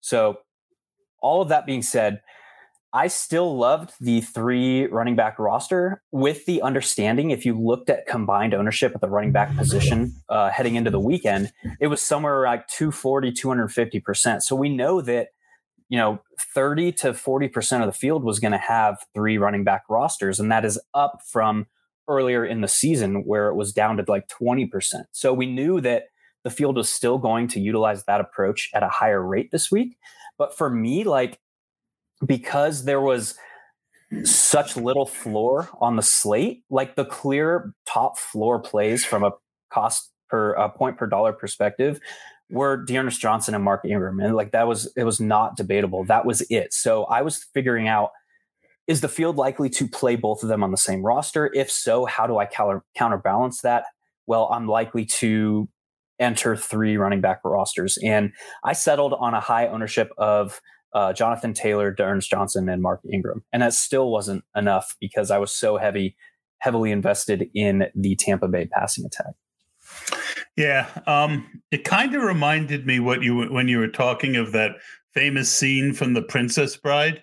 So 0.00 0.38
all 1.20 1.40
of 1.40 1.48
that 1.48 1.66
being 1.66 1.82
said, 1.82 2.20
I 2.94 3.08
still 3.08 3.56
loved 3.56 3.92
the 4.00 4.20
three 4.20 4.86
running 4.86 5.16
back 5.16 5.38
roster 5.38 6.02
with 6.12 6.44
the 6.44 6.60
understanding 6.60 7.30
if 7.30 7.46
you 7.46 7.58
looked 7.58 7.88
at 7.88 8.06
combined 8.06 8.52
ownership 8.52 8.92
at 8.94 9.00
the 9.00 9.08
running 9.08 9.32
back 9.32 9.56
position 9.56 10.14
uh, 10.28 10.50
heading 10.50 10.74
into 10.74 10.90
the 10.90 11.00
weekend, 11.00 11.52
it 11.80 11.86
was 11.86 12.02
somewhere 12.02 12.42
like 12.42 12.66
240, 12.68 13.32
250%. 13.32 14.42
So 14.42 14.54
we 14.54 14.68
know 14.68 15.00
that, 15.00 15.28
you 15.88 15.96
know, 15.96 16.20
30 16.54 16.92
to 16.92 17.12
40% 17.12 17.80
of 17.80 17.86
the 17.86 17.92
field 17.92 18.24
was 18.24 18.38
going 18.38 18.52
to 18.52 18.58
have 18.58 18.98
three 19.14 19.38
running 19.38 19.64
back 19.64 19.84
rosters. 19.88 20.38
And 20.38 20.52
that 20.52 20.66
is 20.66 20.78
up 20.92 21.20
from 21.26 21.66
earlier 22.08 22.44
in 22.44 22.60
the 22.60 22.68
season 22.68 23.24
where 23.24 23.48
it 23.48 23.54
was 23.54 23.72
down 23.72 23.96
to 23.96 24.04
like 24.06 24.28
20%. 24.28 24.68
So 25.12 25.32
we 25.32 25.46
knew 25.46 25.80
that 25.80 26.08
the 26.44 26.50
field 26.50 26.76
was 26.76 26.92
still 26.92 27.16
going 27.16 27.48
to 27.48 27.60
utilize 27.60 28.04
that 28.04 28.20
approach 28.20 28.68
at 28.74 28.82
a 28.82 28.88
higher 28.88 29.24
rate 29.26 29.50
this 29.50 29.70
week. 29.70 29.96
But 30.36 30.54
for 30.56 30.68
me, 30.68 31.04
like, 31.04 31.38
because 32.24 32.84
there 32.84 33.00
was 33.00 33.36
such 34.24 34.76
little 34.76 35.06
floor 35.06 35.68
on 35.80 35.96
the 35.96 36.02
slate, 36.02 36.64
like 36.70 36.96
the 36.96 37.04
clear 37.04 37.74
top 37.86 38.18
floor 38.18 38.60
plays 38.60 39.04
from 39.04 39.24
a 39.24 39.32
cost 39.70 40.10
per 40.28 40.56
uh, 40.56 40.68
point 40.68 40.98
per 40.98 41.06
dollar 41.06 41.32
perspective 41.32 42.00
were 42.50 42.76
D'Ernest 42.76 43.20
Johnson 43.20 43.54
and 43.54 43.64
Mark 43.64 43.84
Ingram. 43.84 44.20
And 44.20 44.36
like 44.36 44.52
that 44.52 44.66
was, 44.66 44.92
it 44.96 45.04
was 45.04 45.20
not 45.20 45.56
debatable. 45.56 46.04
That 46.04 46.26
was 46.26 46.42
it. 46.50 46.74
So 46.74 47.04
I 47.04 47.22
was 47.22 47.44
figuring 47.54 47.88
out, 47.88 48.10
is 48.86 49.00
the 49.00 49.08
field 49.08 49.36
likely 49.36 49.70
to 49.70 49.88
play 49.88 50.16
both 50.16 50.42
of 50.42 50.50
them 50.50 50.62
on 50.62 50.70
the 50.70 50.76
same 50.76 51.02
roster? 51.02 51.50
If 51.54 51.70
so, 51.70 52.04
how 52.04 52.26
do 52.26 52.38
I 52.38 52.44
counter, 52.44 52.84
counterbalance 52.94 53.62
that? 53.62 53.84
Well, 54.26 54.48
I'm 54.52 54.68
likely 54.68 55.06
to 55.06 55.68
enter 56.18 56.54
three 56.54 56.96
running 56.96 57.22
back 57.22 57.40
rosters. 57.42 57.98
And 58.02 58.32
I 58.64 58.74
settled 58.74 59.14
on 59.14 59.34
a 59.34 59.40
high 59.40 59.66
ownership 59.68 60.12
of 60.18 60.60
uh, 60.94 61.12
Jonathan 61.12 61.54
Taylor, 61.54 61.90
D'Ernest 61.90 62.30
Johnson, 62.30 62.68
and 62.68 62.82
Mark 62.82 63.00
Ingram. 63.10 63.44
And 63.52 63.62
that 63.62 63.74
still 63.74 64.10
wasn't 64.10 64.44
enough 64.54 64.96
because 65.00 65.30
I 65.30 65.38
was 65.38 65.52
so 65.52 65.78
heavy, 65.78 66.16
heavily 66.58 66.90
invested 66.90 67.48
in 67.54 67.86
the 67.94 68.16
Tampa 68.16 68.48
Bay 68.48 68.66
passing 68.66 69.04
attack. 69.04 69.34
Yeah, 70.56 70.88
um, 71.06 71.62
it 71.70 71.84
kind 71.84 72.14
of 72.14 72.22
reminded 72.22 72.86
me 72.86 73.00
what 73.00 73.22
you 73.22 73.44
when 73.46 73.68
you 73.68 73.78
were 73.78 73.88
talking 73.88 74.36
of 74.36 74.52
that 74.52 74.72
famous 75.14 75.50
scene 75.50 75.94
from 75.94 76.12
The 76.12 76.22
Princess 76.22 76.76
Bride, 76.76 77.22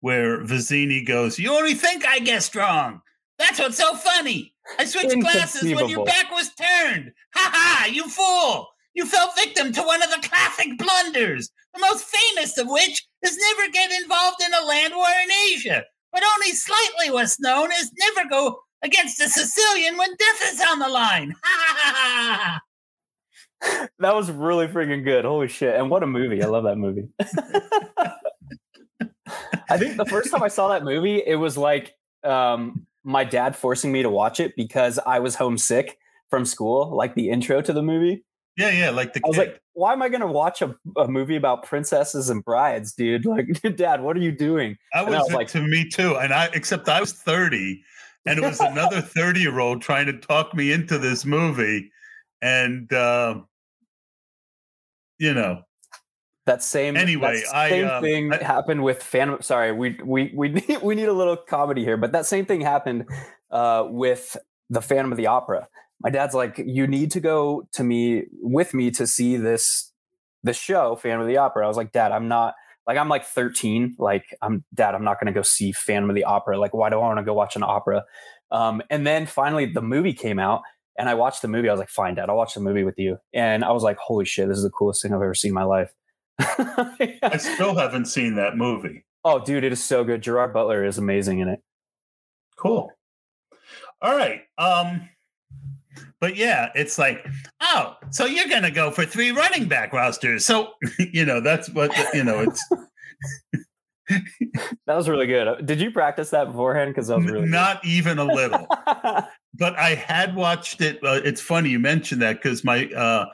where 0.00 0.42
Vizzini 0.44 1.06
goes, 1.06 1.38
"You 1.38 1.52
only 1.52 1.74
think 1.74 2.04
I 2.04 2.18
guessed 2.18 2.54
wrong. 2.56 3.00
That's 3.38 3.58
what's 3.58 3.78
so 3.78 3.94
funny. 3.94 4.54
I 4.78 4.84
switched 4.86 5.18
glasses 5.20 5.62
when 5.74 5.88
your 5.88 6.04
back 6.04 6.30
was 6.30 6.50
turned. 6.54 7.12
Ha 7.34 7.50
ha! 7.52 7.86
You 7.86 8.08
fool! 8.08 8.68
You 8.94 9.06
fell 9.06 9.32
victim 9.36 9.72
to 9.72 9.82
one 9.82 10.02
of 10.02 10.10
the 10.10 10.28
classic 10.28 10.78
blunders 10.78 11.50
the 11.74 11.80
most 11.80 12.04
famous 12.04 12.56
of 12.58 12.68
which 12.68 13.06
is 13.22 13.36
never 13.36 13.72
get 13.72 13.90
involved 14.02 14.42
in 14.44 14.52
a 14.54 14.66
land 14.66 14.94
war 14.94 15.06
in 15.22 15.30
Asia, 15.52 15.84
but 16.12 16.22
only 16.34 16.52
slightly 16.52 17.10
what's 17.10 17.40
known 17.40 17.70
as 17.72 17.90
never 17.98 18.28
go 18.28 18.58
against 18.82 19.20
a 19.20 19.28
Sicilian 19.28 19.96
when 19.96 20.10
death 20.16 20.52
is 20.52 20.62
on 20.70 20.78
the 20.78 20.88
line. 20.88 21.34
that 23.98 24.14
was 24.14 24.30
really 24.30 24.68
freaking 24.68 25.04
good. 25.04 25.24
Holy 25.24 25.48
shit. 25.48 25.74
And 25.74 25.90
what 25.90 26.02
a 26.02 26.06
movie. 26.06 26.42
I 26.42 26.46
love 26.46 26.64
that 26.64 26.78
movie. 26.78 27.08
I 29.70 29.78
think 29.78 29.96
the 29.96 30.04
first 30.04 30.30
time 30.30 30.42
I 30.42 30.48
saw 30.48 30.68
that 30.68 30.84
movie, 30.84 31.22
it 31.26 31.36
was 31.36 31.56
like 31.56 31.94
um, 32.22 32.86
my 33.02 33.24
dad 33.24 33.56
forcing 33.56 33.90
me 33.90 34.02
to 34.02 34.10
watch 34.10 34.38
it 34.38 34.54
because 34.56 35.00
I 35.04 35.20
was 35.20 35.34
homesick 35.34 35.98
from 36.28 36.44
school, 36.44 36.94
like 36.94 37.14
the 37.14 37.30
intro 37.30 37.62
to 37.62 37.72
the 37.72 37.82
movie. 37.82 38.22
Yeah, 38.56 38.70
yeah, 38.70 38.90
like 38.90 39.12
the 39.14 39.20
I 39.24 39.28
was 39.28 39.36
kid. 39.36 39.48
like, 39.48 39.60
why 39.72 39.92
am 39.92 40.00
I 40.02 40.08
going 40.08 40.20
to 40.20 40.28
watch 40.28 40.62
a, 40.62 40.74
a 40.96 41.08
movie 41.08 41.34
about 41.34 41.64
princesses 41.64 42.30
and 42.30 42.44
brides, 42.44 42.92
dude? 42.92 43.24
Like, 43.26 43.46
Dad, 43.76 44.00
what 44.02 44.16
are 44.16 44.20
you 44.20 44.30
doing? 44.30 44.76
I 44.92 45.02
was, 45.02 45.14
I 45.14 45.18
was 45.18 45.32
like, 45.32 45.48
to 45.48 45.60
me 45.60 45.88
too, 45.88 46.16
and 46.16 46.32
I 46.32 46.48
except 46.54 46.88
I 46.88 47.00
was 47.00 47.12
thirty, 47.12 47.82
and 48.26 48.38
it 48.38 48.42
was 48.42 48.60
another 48.60 49.00
thirty-year-old 49.00 49.82
trying 49.82 50.06
to 50.06 50.12
talk 50.12 50.54
me 50.54 50.70
into 50.70 50.98
this 50.98 51.24
movie, 51.24 51.90
and 52.42 52.92
uh, 52.92 53.40
you 55.18 55.34
know, 55.34 55.62
That 56.46 56.62
same 56.62 56.96
Anyway, 56.96 57.42
that 57.46 57.56
I, 57.56 57.70
same 57.70 57.88
um, 57.88 58.02
thing 58.02 58.32
I- 58.32 58.42
happened 58.42 58.84
with 58.84 59.02
Phantom. 59.02 59.42
Sorry, 59.42 59.72
we 59.72 59.98
we 60.04 60.32
we 60.34 60.48
need, 60.50 60.78
we 60.82 60.94
need 60.94 61.08
a 61.08 61.12
little 61.12 61.36
comedy 61.36 61.82
here, 61.84 61.96
but 61.96 62.12
that 62.12 62.26
same 62.26 62.46
thing 62.46 62.60
happened 62.60 63.06
uh, 63.50 63.86
with 63.88 64.36
the 64.70 64.80
Phantom 64.80 65.10
of 65.12 65.16
the 65.18 65.26
Opera. 65.26 65.68
My 66.04 66.10
dad's 66.10 66.34
like, 66.34 66.58
"You 66.58 66.86
need 66.86 67.10
to 67.12 67.20
go 67.20 67.66
to 67.72 67.82
me 67.82 68.24
with 68.40 68.74
me 68.74 68.90
to 68.92 69.06
see 69.06 69.36
this 69.36 69.90
this 70.44 70.56
show, 70.56 70.94
Phantom 70.96 71.22
of 71.22 71.26
the 71.26 71.38
Opera." 71.38 71.64
I 71.64 71.68
was 71.68 71.76
like, 71.76 71.90
"Dad, 71.92 72.12
I'm 72.12 72.28
not." 72.28 72.54
Like 72.86 72.98
I'm 72.98 73.08
like 73.08 73.24
13. 73.24 73.96
Like 73.98 74.26
I'm 74.42 74.62
dad. 74.74 74.94
I'm 74.94 75.04
not 75.04 75.18
going 75.18 75.32
to 75.32 75.32
go 75.32 75.40
see 75.40 75.72
Phantom 75.72 76.10
of 76.10 76.14
the 76.14 76.24
Opera. 76.24 76.58
Like 76.58 76.74
why 76.74 76.90
do 76.90 76.96
I 76.96 76.98
want 76.98 77.18
to 77.18 77.24
go 77.24 77.32
watch 77.32 77.56
an 77.56 77.62
opera? 77.62 78.04
Um, 78.50 78.82
and 78.90 79.06
then 79.06 79.24
finally 79.24 79.64
the 79.64 79.80
movie 79.80 80.12
came 80.12 80.38
out, 80.38 80.60
and 80.98 81.08
I 81.08 81.14
watched 81.14 81.40
the 81.40 81.48
movie. 81.48 81.70
I 81.70 81.72
was 81.72 81.78
like, 81.80 81.88
"Fine, 81.88 82.16
dad. 82.16 82.28
I'll 82.28 82.36
watch 82.36 82.52
the 82.52 82.60
movie 82.60 82.84
with 82.84 82.98
you." 82.98 83.16
And 83.32 83.64
I 83.64 83.72
was 83.72 83.82
like, 83.82 83.96
"Holy 83.96 84.26
shit, 84.26 84.48
this 84.48 84.58
is 84.58 84.64
the 84.64 84.70
coolest 84.70 85.00
thing 85.00 85.12
I've 85.14 85.22
ever 85.22 85.34
seen 85.34 85.52
in 85.52 85.54
my 85.54 85.64
life." 85.64 85.94
I 86.38 87.38
still 87.38 87.74
haven't 87.74 88.04
seen 88.06 88.34
that 88.34 88.56
movie. 88.58 89.04
oh, 89.24 89.42
dude, 89.42 89.64
it 89.64 89.72
is 89.72 89.82
so 89.82 90.04
good. 90.04 90.20
Gerard 90.22 90.52
Butler 90.52 90.84
is 90.84 90.98
amazing 90.98 91.38
in 91.38 91.48
it. 91.48 91.60
Cool. 92.58 92.90
All 94.02 94.14
right. 94.14 94.42
Um, 94.58 95.08
but 96.20 96.36
yeah, 96.36 96.70
it's 96.74 96.98
like, 96.98 97.26
oh, 97.60 97.94
so 98.10 98.24
you're 98.26 98.48
gonna 98.48 98.70
go 98.70 98.90
for 98.90 99.04
three 99.04 99.30
running 99.30 99.68
back 99.68 99.92
rosters. 99.92 100.44
So 100.44 100.72
you 100.98 101.24
know 101.24 101.40
that's 101.40 101.70
what 101.70 101.92
you 102.14 102.24
know. 102.24 102.40
It's 102.40 102.62
That 104.86 104.96
was 104.96 105.08
really 105.08 105.26
good. 105.26 105.66
Did 105.66 105.80
you 105.80 105.90
practice 105.90 106.30
that 106.30 106.48
beforehand? 106.48 106.90
Because 106.90 107.08
that 107.08 107.16
was 107.16 107.26
really 107.26 107.48
not 107.48 107.84
even 107.84 108.18
a 108.18 108.24
little. 108.24 108.66
but 109.54 109.78
I 109.78 109.94
had 109.94 110.36
watched 110.36 110.80
it. 110.80 110.98
Uh, 111.02 111.20
it's 111.24 111.40
funny 111.40 111.70
you 111.70 111.78
mentioned 111.78 112.20
that 112.22 112.34
because 112.42 112.64
my, 112.64 112.86
uh, 112.88 113.26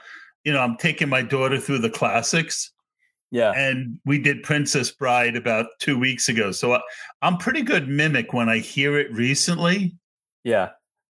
you 0.44 0.52
know, 0.52 0.60
I'm 0.60 0.76
taking 0.76 1.08
my 1.08 1.22
daughter 1.22 1.58
through 1.58 1.78
the 1.78 1.90
classics, 1.90 2.72
yeah. 3.30 3.52
and 3.56 3.98
we 4.06 4.18
did 4.18 4.42
Princess 4.42 4.90
Bride 4.90 5.36
about 5.36 5.66
two 5.80 5.98
weeks 5.98 6.28
ago. 6.28 6.52
So 6.52 6.74
I, 6.74 6.80
I'm 7.20 7.36
pretty 7.36 7.62
good 7.62 7.88
mimic 7.88 8.32
when 8.32 8.48
I 8.48 8.58
hear 8.58 8.98
it 8.98 9.12
recently. 9.12 9.96
Yeah. 10.44 10.70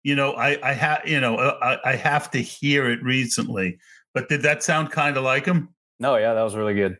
You 0.02 0.14
know, 0.16 0.32
I 0.32 0.58
I 0.68 0.72
have 0.72 1.02
you 1.06 1.20
know 1.20 1.36
uh, 1.36 1.58
I, 1.84 1.90
I 1.92 1.96
have 1.96 2.30
to 2.32 2.38
hear 2.38 2.88
it 2.90 3.02
recently. 3.02 3.78
But 4.14 4.28
did 4.28 4.42
that 4.42 4.62
sound 4.62 4.90
kind 4.90 5.16
of 5.16 5.22
like 5.24 5.44
him? 5.46 5.68
No, 6.00 6.16
yeah, 6.16 6.34
that 6.34 6.42
was 6.42 6.56
really 6.56 6.74
good. 6.74 6.98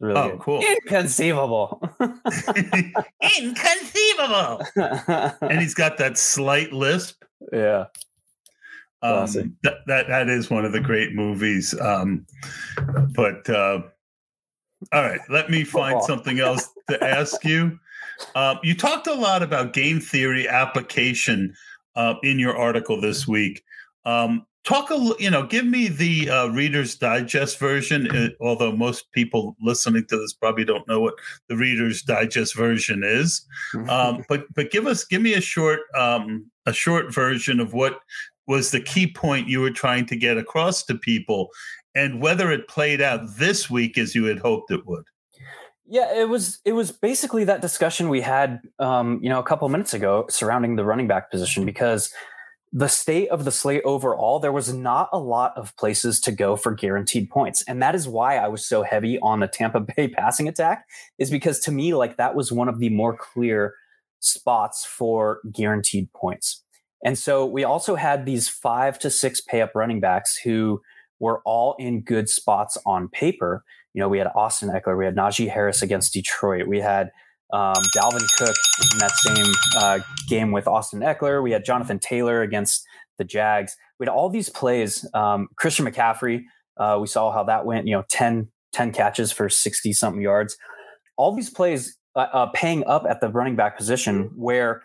Really 0.00 0.18
Oh, 0.20 0.30
good. 0.32 0.40
cool. 0.40 0.60
Inconceivable. 0.62 1.80
Inconceivable. 3.40 4.62
And 5.48 5.60
he's 5.60 5.74
got 5.74 5.98
that 5.98 6.18
slight 6.18 6.72
lisp. 6.72 7.22
yeah. 7.52 7.86
Classic. 9.02 9.44
Um, 9.46 9.56
that, 9.64 9.74
that 9.88 10.06
that 10.08 10.28
is 10.28 10.48
one 10.48 10.64
of 10.64 10.70
the 10.72 10.78
great 10.80 11.12
movies. 11.12 11.74
Um, 11.80 12.24
but 13.14 13.48
uh, 13.50 13.82
all 14.92 15.02
right, 15.02 15.20
let 15.28 15.50
me 15.50 15.64
find 15.64 15.94
Football. 15.94 16.06
something 16.06 16.38
else 16.38 16.68
to 16.88 17.02
ask 17.02 17.44
you. 17.44 17.78
Um, 18.36 18.58
you 18.62 18.76
talked 18.76 19.08
a 19.08 19.14
lot 19.14 19.42
about 19.42 19.72
game 19.72 19.98
theory 19.98 20.48
application 20.48 21.52
uh, 21.96 22.14
in 22.22 22.38
your 22.38 22.56
article 22.56 23.00
this 23.00 23.26
week. 23.26 23.62
Um, 24.04 24.46
talk 24.64 24.90
a 24.90 25.14
you 25.18 25.30
know, 25.30 25.46
give 25.46 25.66
me 25.66 25.88
the 25.88 26.30
uh, 26.30 26.46
Reader's 26.48 26.94
Digest 26.96 27.58
version. 27.58 28.10
uh, 28.14 28.28
although 28.40 28.72
most 28.72 29.10
people 29.12 29.56
listening 29.60 30.06
to 30.06 30.16
this 30.16 30.32
probably 30.32 30.64
don't 30.64 30.86
know 30.88 31.00
what 31.00 31.14
the 31.48 31.56
Reader's 31.56 32.02
Digest 32.02 32.56
version 32.56 33.02
is 33.04 33.46
um, 33.88 34.24
but 34.28 34.44
but 34.54 34.70
give 34.70 34.86
us 34.86 35.04
give 35.04 35.22
me 35.22 35.34
a 35.34 35.40
short 35.40 35.80
um, 35.96 36.46
a 36.66 36.72
short 36.72 37.12
version 37.12 37.60
of 37.60 37.72
what 37.72 37.98
was 38.46 38.70
the 38.70 38.80
key 38.80 39.06
point 39.06 39.48
you 39.48 39.60
were 39.60 39.70
trying 39.70 40.06
to 40.06 40.16
get 40.16 40.36
across 40.36 40.82
to 40.84 40.94
people 40.94 41.48
and 41.94 42.20
whether 42.20 42.50
it 42.50 42.68
played 42.68 43.00
out 43.00 43.20
this 43.36 43.70
week 43.70 43.98
as 43.98 44.14
you 44.14 44.24
had 44.24 44.38
hoped 44.38 44.70
it 44.70 44.86
would 44.86 45.04
Yeah, 45.92 46.10
it 46.14 46.26
was 46.26 46.58
it 46.64 46.72
was 46.72 46.90
basically 46.90 47.44
that 47.44 47.60
discussion 47.60 48.08
we 48.08 48.22
had 48.22 48.62
um, 48.78 49.20
you 49.22 49.28
know, 49.28 49.38
a 49.38 49.42
couple 49.42 49.68
minutes 49.68 49.92
ago 49.92 50.24
surrounding 50.30 50.76
the 50.76 50.86
running 50.86 51.06
back 51.06 51.30
position 51.30 51.66
because 51.66 52.10
the 52.72 52.88
state 52.88 53.28
of 53.28 53.44
the 53.44 53.52
slate 53.52 53.82
overall, 53.84 54.38
there 54.38 54.52
was 54.52 54.72
not 54.72 55.10
a 55.12 55.18
lot 55.18 55.52
of 55.54 55.76
places 55.76 56.18
to 56.20 56.32
go 56.32 56.56
for 56.56 56.72
guaranteed 56.72 57.28
points. 57.28 57.62
And 57.68 57.82
that 57.82 57.94
is 57.94 58.08
why 58.08 58.38
I 58.38 58.48
was 58.48 58.64
so 58.64 58.82
heavy 58.82 59.18
on 59.18 59.40
the 59.40 59.46
Tampa 59.46 59.80
Bay 59.96 60.08
passing 60.08 60.48
attack, 60.48 60.86
is 61.18 61.30
because 61.30 61.60
to 61.60 61.70
me, 61.70 61.92
like 61.92 62.16
that 62.16 62.34
was 62.34 62.50
one 62.50 62.70
of 62.70 62.78
the 62.78 62.88
more 62.88 63.14
clear 63.14 63.74
spots 64.20 64.86
for 64.86 65.40
guaranteed 65.52 66.10
points. 66.14 66.64
And 67.04 67.18
so 67.18 67.44
we 67.44 67.64
also 67.64 67.96
had 67.96 68.24
these 68.24 68.48
five 68.48 68.98
to 69.00 69.10
six 69.10 69.42
pay 69.42 69.60
up 69.60 69.72
running 69.74 70.00
backs 70.00 70.38
who 70.38 70.80
were 71.20 71.42
all 71.44 71.76
in 71.78 72.00
good 72.00 72.30
spots 72.30 72.78
on 72.86 73.10
paper 73.10 73.62
you 73.94 74.00
know, 74.00 74.08
we 74.08 74.18
had 74.18 74.28
Austin 74.34 74.70
Ekeler, 74.70 74.96
we 74.96 75.04
had 75.04 75.16
Najee 75.16 75.50
Harris 75.50 75.82
against 75.82 76.12
Detroit, 76.12 76.66
we 76.66 76.80
had 76.80 77.10
um, 77.52 77.74
Dalvin 77.94 78.26
Cook 78.38 78.56
in 78.92 78.98
that 78.98 79.10
same 79.10 79.52
uh, 79.76 79.98
game 80.28 80.52
with 80.52 80.66
Austin 80.66 81.00
Ekeler, 81.00 81.42
we 81.42 81.50
had 81.50 81.64
Jonathan 81.64 81.98
Taylor 81.98 82.42
against 82.42 82.86
the 83.18 83.24
Jags. 83.24 83.76
We 83.98 84.06
had 84.06 84.12
all 84.12 84.28
these 84.28 84.48
plays. 84.48 85.08
Um, 85.14 85.48
Christian 85.56 85.86
McCaffrey, 85.86 86.44
uh, 86.76 86.98
we 87.00 87.06
saw 87.06 87.30
how 87.30 87.44
that 87.44 87.64
went, 87.64 87.86
you 87.86 87.94
know, 87.94 88.04
10, 88.10 88.48
10 88.72 88.92
catches 88.92 89.32
for 89.32 89.48
60 89.48 89.92
something 89.92 90.22
yards. 90.22 90.56
All 91.16 91.34
these 91.34 91.50
plays 91.50 91.96
uh, 92.16 92.26
uh, 92.32 92.46
paying 92.46 92.84
up 92.86 93.04
at 93.08 93.20
the 93.20 93.28
running 93.28 93.56
back 93.56 93.76
position 93.76 94.30
where 94.34 94.82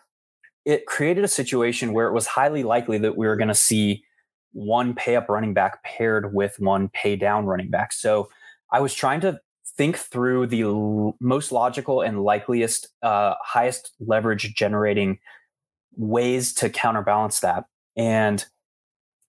it 0.65 0.85
created 0.85 1.23
a 1.23 1.29
situation 1.29 1.93
where 1.93 2.07
it 2.07 2.13
was 2.13 2.27
highly 2.27 2.63
likely 2.63 2.97
that 2.97 3.17
we 3.17 3.25
were 3.25 3.37
going 3.37 3.47
to 3.47 3.55
see 3.55 4.03
one 4.51 4.93
pay 4.93 5.15
up 5.15 5.29
running 5.29 5.53
back 5.53 5.83
paired 5.83 6.33
with 6.33 6.59
one 6.59 6.89
pay 6.89 7.15
down 7.15 7.45
running 7.45 7.69
back. 7.69 7.93
So 7.93 8.29
I 8.71 8.79
was 8.79 8.93
trying 8.93 9.21
to 9.21 9.39
think 9.77 9.97
through 9.97 10.47
the 10.47 10.63
l- 10.63 11.15
most 11.19 11.51
logical 11.51 12.01
and 12.01 12.23
likeliest, 12.23 12.87
uh, 13.03 13.35
highest 13.43 13.93
leverage 13.99 14.53
generating 14.55 15.19
ways 15.95 16.53
to 16.55 16.69
counterbalance 16.69 17.39
that. 17.41 17.65
And 17.95 18.43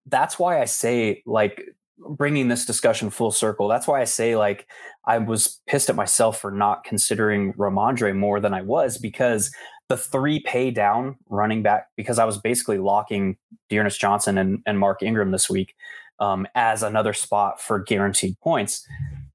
that's 0.06 0.38
why 0.38 0.60
I 0.60 0.64
say, 0.64 1.22
like, 1.26 1.74
bringing 1.98 2.48
this 2.48 2.64
discussion 2.64 3.10
full 3.10 3.30
circle, 3.30 3.68
that's 3.68 3.86
why 3.86 4.00
I 4.00 4.04
say, 4.04 4.36
like, 4.36 4.68
I 5.04 5.18
was 5.18 5.60
pissed 5.66 5.90
at 5.90 5.96
myself 5.96 6.40
for 6.40 6.50
not 6.50 6.84
considering 6.84 7.52
Rhamondre 7.54 8.14
more 8.16 8.40
than 8.40 8.54
I 8.54 8.62
was 8.62 8.98
because 8.98 9.50
the 9.88 9.96
three 9.96 10.40
pay 10.40 10.70
down 10.70 11.16
running 11.28 11.62
back, 11.62 11.88
because 11.96 12.18
I 12.18 12.24
was 12.24 12.38
basically 12.38 12.78
locking 12.78 13.36
D'Ernest 13.70 14.00
Johnson 14.00 14.38
and, 14.38 14.62
and 14.66 14.78
Mark 14.78 15.02
Ingram 15.02 15.30
this 15.30 15.48
week 15.48 15.74
um, 16.20 16.46
as 16.54 16.82
another 16.82 17.12
spot 17.12 17.60
for 17.60 17.78
guaranteed 17.78 18.38
points. 18.40 18.86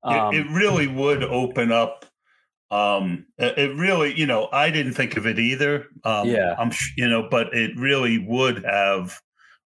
Um, 0.03 0.33
it, 0.33 0.39
it 0.45 0.49
really 0.51 0.87
would 0.87 1.23
open 1.23 1.71
up 1.71 2.05
um 2.71 3.25
it 3.37 3.57
it 3.57 3.75
really 3.77 4.13
you 4.19 4.25
know 4.25 4.49
i 4.51 4.69
didn't 4.69 4.93
think 4.93 5.15
of 5.17 5.27
it 5.27 5.37
either 5.37 5.85
um 6.05 6.27
Yeah. 6.27 6.55
i'm 6.57 6.71
you 6.97 7.07
know 7.07 7.27
but 7.29 7.53
it 7.53 7.71
really 7.77 8.17
would 8.17 8.63
have 8.65 9.19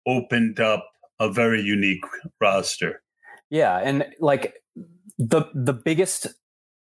opened 0.08 0.60
up 0.60 0.88
a 1.20 1.30
very 1.30 1.62
unique 1.62 2.04
roster 2.42 3.02
Yeah, 3.50 3.78
and 3.78 4.06
like 4.20 4.56
the 5.18 5.46
the 5.54 5.74
biggest 5.74 6.28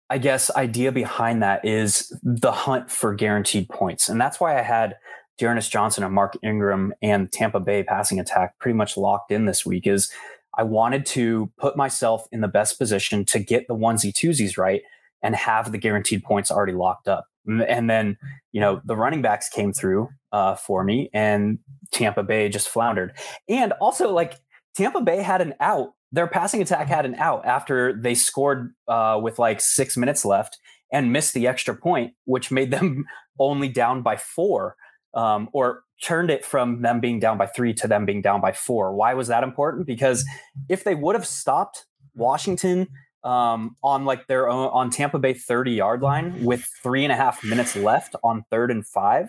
I 0.08 0.18
guess 0.18 0.50
idea 0.56 0.90
behind 0.92 1.42
that 1.42 1.64
is 1.64 2.12
the 2.22 2.50
hunt 2.52 2.90
for 2.90 3.14
guaranteed 3.14 3.68
points. 3.68 4.08
And 4.08 4.20
that's 4.20 4.40
why 4.40 4.58
I 4.58 4.62
had 4.62 4.96
D'Ernest 5.38 5.70
Johnson 5.70 6.02
and 6.04 6.12
Mark 6.12 6.36
Ingram 6.42 6.92
and 7.00 7.30
Tampa 7.30 7.60
Bay 7.60 7.82
passing 7.84 8.18
attack 8.18 8.58
pretty 8.58 8.76
much 8.76 8.96
locked 8.96 9.30
in 9.30 9.44
this 9.44 9.64
week 9.64 9.86
is 9.86 10.10
I 10.56 10.62
wanted 10.62 11.06
to 11.06 11.50
put 11.58 11.76
myself 11.76 12.26
in 12.32 12.40
the 12.40 12.48
best 12.48 12.78
position 12.78 13.24
to 13.26 13.38
get 13.38 13.68
the 13.68 13.74
onesie 13.74 14.12
twosies 14.12 14.58
right 14.58 14.82
and 15.22 15.34
have 15.36 15.72
the 15.72 15.78
guaranteed 15.78 16.22
points 16.22 16.50
already 16.50 16.72
locked 16.72 17.08
up. 17.08 17.26
And- 17.46 17.88
then, 17.88 18.16
you 18.52 18.60
know, 18.60 18.80
the 18.84 18.96
running 18.96 19.22
backs 19.22 19.48
came 19.48 19.72
through 19.72 20.08
uh, 20.32 20.54
for 20.54 20.84
me 20.84 21.10
and 21.12 21.58
Tampa 21.90 22.22
Bay 22.22 22.48
just 22.48 22.68
floundered. 22.68 23.12
And 23.48 23.72
also 23.80 24.12
like 24.12 24.34
Tampa 24.76 25.00
Bay 25.00 25.22
had 25.22 25.40
an 25.40 25.54
out. 25.60 25.94
Their 26.12 26.26
passing 26.26 26.60
attack 26.60 26.88
had 26.88 27.06
an 27.06 27.14
out 27.16 27.44
after 27.46 27.92
they 27.92 28.14
scored 28.14 28.74
uh, 28.88 29.18
with 29.22 29.38
like 29.38 29.60
six 29.60 29.96
minutes 29.96 30.24
left 30.24 30.58
and 30.92 31.12
missed 31.12 31.34
the 31.34 31.46
extra 31.46 31.74
point, 31.74 32.14
which 32.24 32.50
made 32.50 32.70
them 32.70 33.04
only 33.38 33.68
down 33.68 34.02
by 34.02 34.16
four, 34.16 34.76
um, 35.14 35.48
or 35.52 35.82
turned 36.02 36.30
it 36.30 36.44
from 36.44 36.82
them 36.82 37.00
being 37.00 37.20
down 37.20 37.38
by 37.38 37.46
three 37.46 37.74
to 37.74 37.88
them 37.88 38.06
being 38.06 38.22
down 38.22 38.40
by 38.40 38.52
four. 38.52 38.94
Why 38.94 39.14
was 39.14 39.28
that 39.28 39.42
important? 39.42 39.86
Because 39.86 40.24
if 40.68 40.84
they 40.84 40.94
would 40.94 41.14
have 41.14 41.26
stopped 41.26 41.86
Washington 42.14 42.88
um, 43.22 43.76
on 43.82 44.04
like 44.04 44.26
their 44.26 44.48
own 44.48 44.68
on 44.68 44.90
Tampa 44.90 45.18
Bay 45.18 45.34
30 45.34 45.72
yard 45.72 46.00
line 46.00 46.44
with 46.44 46.66
three 46.82 47.04
and 47.04 47.12
a 47.12 47.16
half 47.16 47.44
minutes 47.44 47.76
left 47.76 48.16
on 48.22 48.44
third 48.50 48.70
and 48.70 48.86
five, 48.86 49.28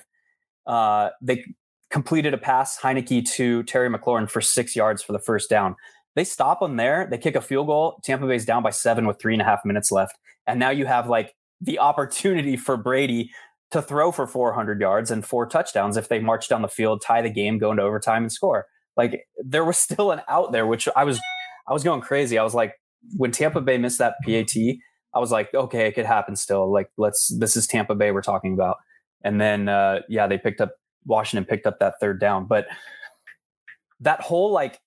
uh, 0.65 1.10
they 1.21 1.43
completed 1.89 2.34
a 2.34 2.38
pass 2.38 2.79
Heinicke 2.79 3.29
to 3.31 3.63
Terry 3.63 3.89
McLaurin 3.89 4.29
for 4.29 4.39
six 4.39 4.75
yards 4.75 5.03
for 5.03 5.12
the 5.12 5.19
first 5.19 5.49
down. 5.49 5.75
They 6.15 6.23
stop 6.23 6.62
them 6.62 6.77
there. 6.77 7.07
They 7.10 7.17
kick 7.17 7.36
a 7.36 7.41
field 7.41 7.67
goal. 7.67 7.99
Tampa 8.03 8.27
Bay's 8.27 8.45
down 8.45 8.63
by 8.63 8.69
seven 8.69 9.07
with 9.07 9.19
three 9.19 9.34
and 9.34 9.41
a 9.41 9.45
half 9.45 9.63
minutes 9.65 9.91
left. 9.91 10.17
And 10.47 10.60
now 10.60 10.69
you 10.69 10.86
have 10.86 11.07
like 11.07 11.34
the 11.60 11.79
opportunity 11.79 12.57
for 12.57 12.75
Brady 12.75 13.31
to 13.71 13.81
throw 13.81 14.12
for 14.12 14.27
400 14.27 14.79
yards 14.79 15.12
and 15.12 15.25
four 15.25 15.45
touchdowns 15.45 15.97
if 15.97 16.10
they 16.10 16.19
march 16.19 16.49
down 16.49 16.62
the 16.62 16.67
field, 16.67 17.01
tie 17.01 17.21
the 17.21 17.29
game, 17.29 17.57
go 17.57 17.71
into 17.71 17.84
overtime 17.84 18.23
and 18.23 18.31
score. 18.31 18.67
Like 18.97 19.25
there 19.43 19.65
was 19.65 19.77
still 19.77 20.12
an 20.12 20.21
out 20.27 20.51
there, 20.51 20.67
which 20.67 20.88
I 20.95 21.03
was, 21.03 21.19
I 21.67 21.73
was 21.73 21.84
going 21.84 22.01
crazy. 22.01 22.38
I 22.38 22.43
was 22.43 22.53
like, 22.53 22.75
when 23.15 23.31
Tampa 23.31 23.62
Bay 23.62 23.77
missed 23.77 23.99
that 23.99 24.15
PAT, 24.23 24.55
I 25.13 25.19
was 25.19 25.31
like, 25.31 25.53
okay, 25.53 25.88
it 25.88 25.93
could 25.93 26.05
happen 26.05 26.36
still. 26.36 26.71
Like, 26.71 26.89
let's, 26.97 27.27
this 27.39 27.55
is 27.55 27.67
Tampa 27.67 27.95
Bay 27.95 28.12
we're 28.12 28.21
talking 28.21 28.53
about. 28.53 28.77
And 29.23 29.39
then, 29.39 29.69
uh, 29.69 30.01
yeah, 30.07 30.27
they 30.27 30.38
picked 30.38 30.62
up, 30.62 30.73
Washington 31.05 31.45
picked 31.45 31.65
up 31.65 31.79
that 31.79 31.95
third 31.99 32.19
down. 32.19 32.45
But 32.45 32.67
that 34.01 34.21
whole 34.21 34.51
like 34.51 34.79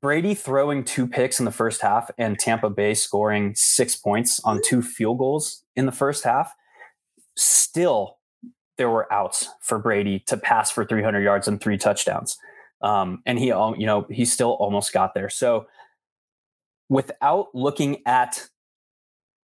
Brady 0.00 0.34
throwing 0.34 0.84
two 0.84 1.06
picks 1.06 1.40
in 1.40 1.44
the 1.44 1.50
first 1.50 1.80
half 1.82 2.10
and 2.16 2.38
Tampa 2.38 2.70
Bay 2.70 2.94
scoring 2.94 3.54
six 3.56 3.96
points 3.96 4.40
on 4.44 4.60
two 4.64 4.82
field 4.82 5.18
goals 5.18 5.64
in 5.74 5.86
the 5.86 5.92
first 5.92 6.22
half, 6.22 6.52
still 7.40 8.18
there 8.78 8.90
were 8.90 9.12
outs 9.12 9.48
for 9.60 9.78
Brady 9.78 10.20
to 10.26 10.36
pass 10.36 10.70
for 10.70 10.84
300 10.84 11.20
yards 11.20 11.46
and 11.46 11.60
three 11.60 11.76
touchdowns. 11.76 12.38
Um, 12.82 13.22
and 13.26 13.38
he, 13.38 13.46
you 13.46 13.86
know, 13.86 14.06
he 14.10 14.24
still 14.24 14.52
almost 14.52 14.92
got 14.92 15.12
there. 15.12 15.28
So 15.28 15.66
without 16.88 17.48
looking 17.54 17.98
at 18.06 18.48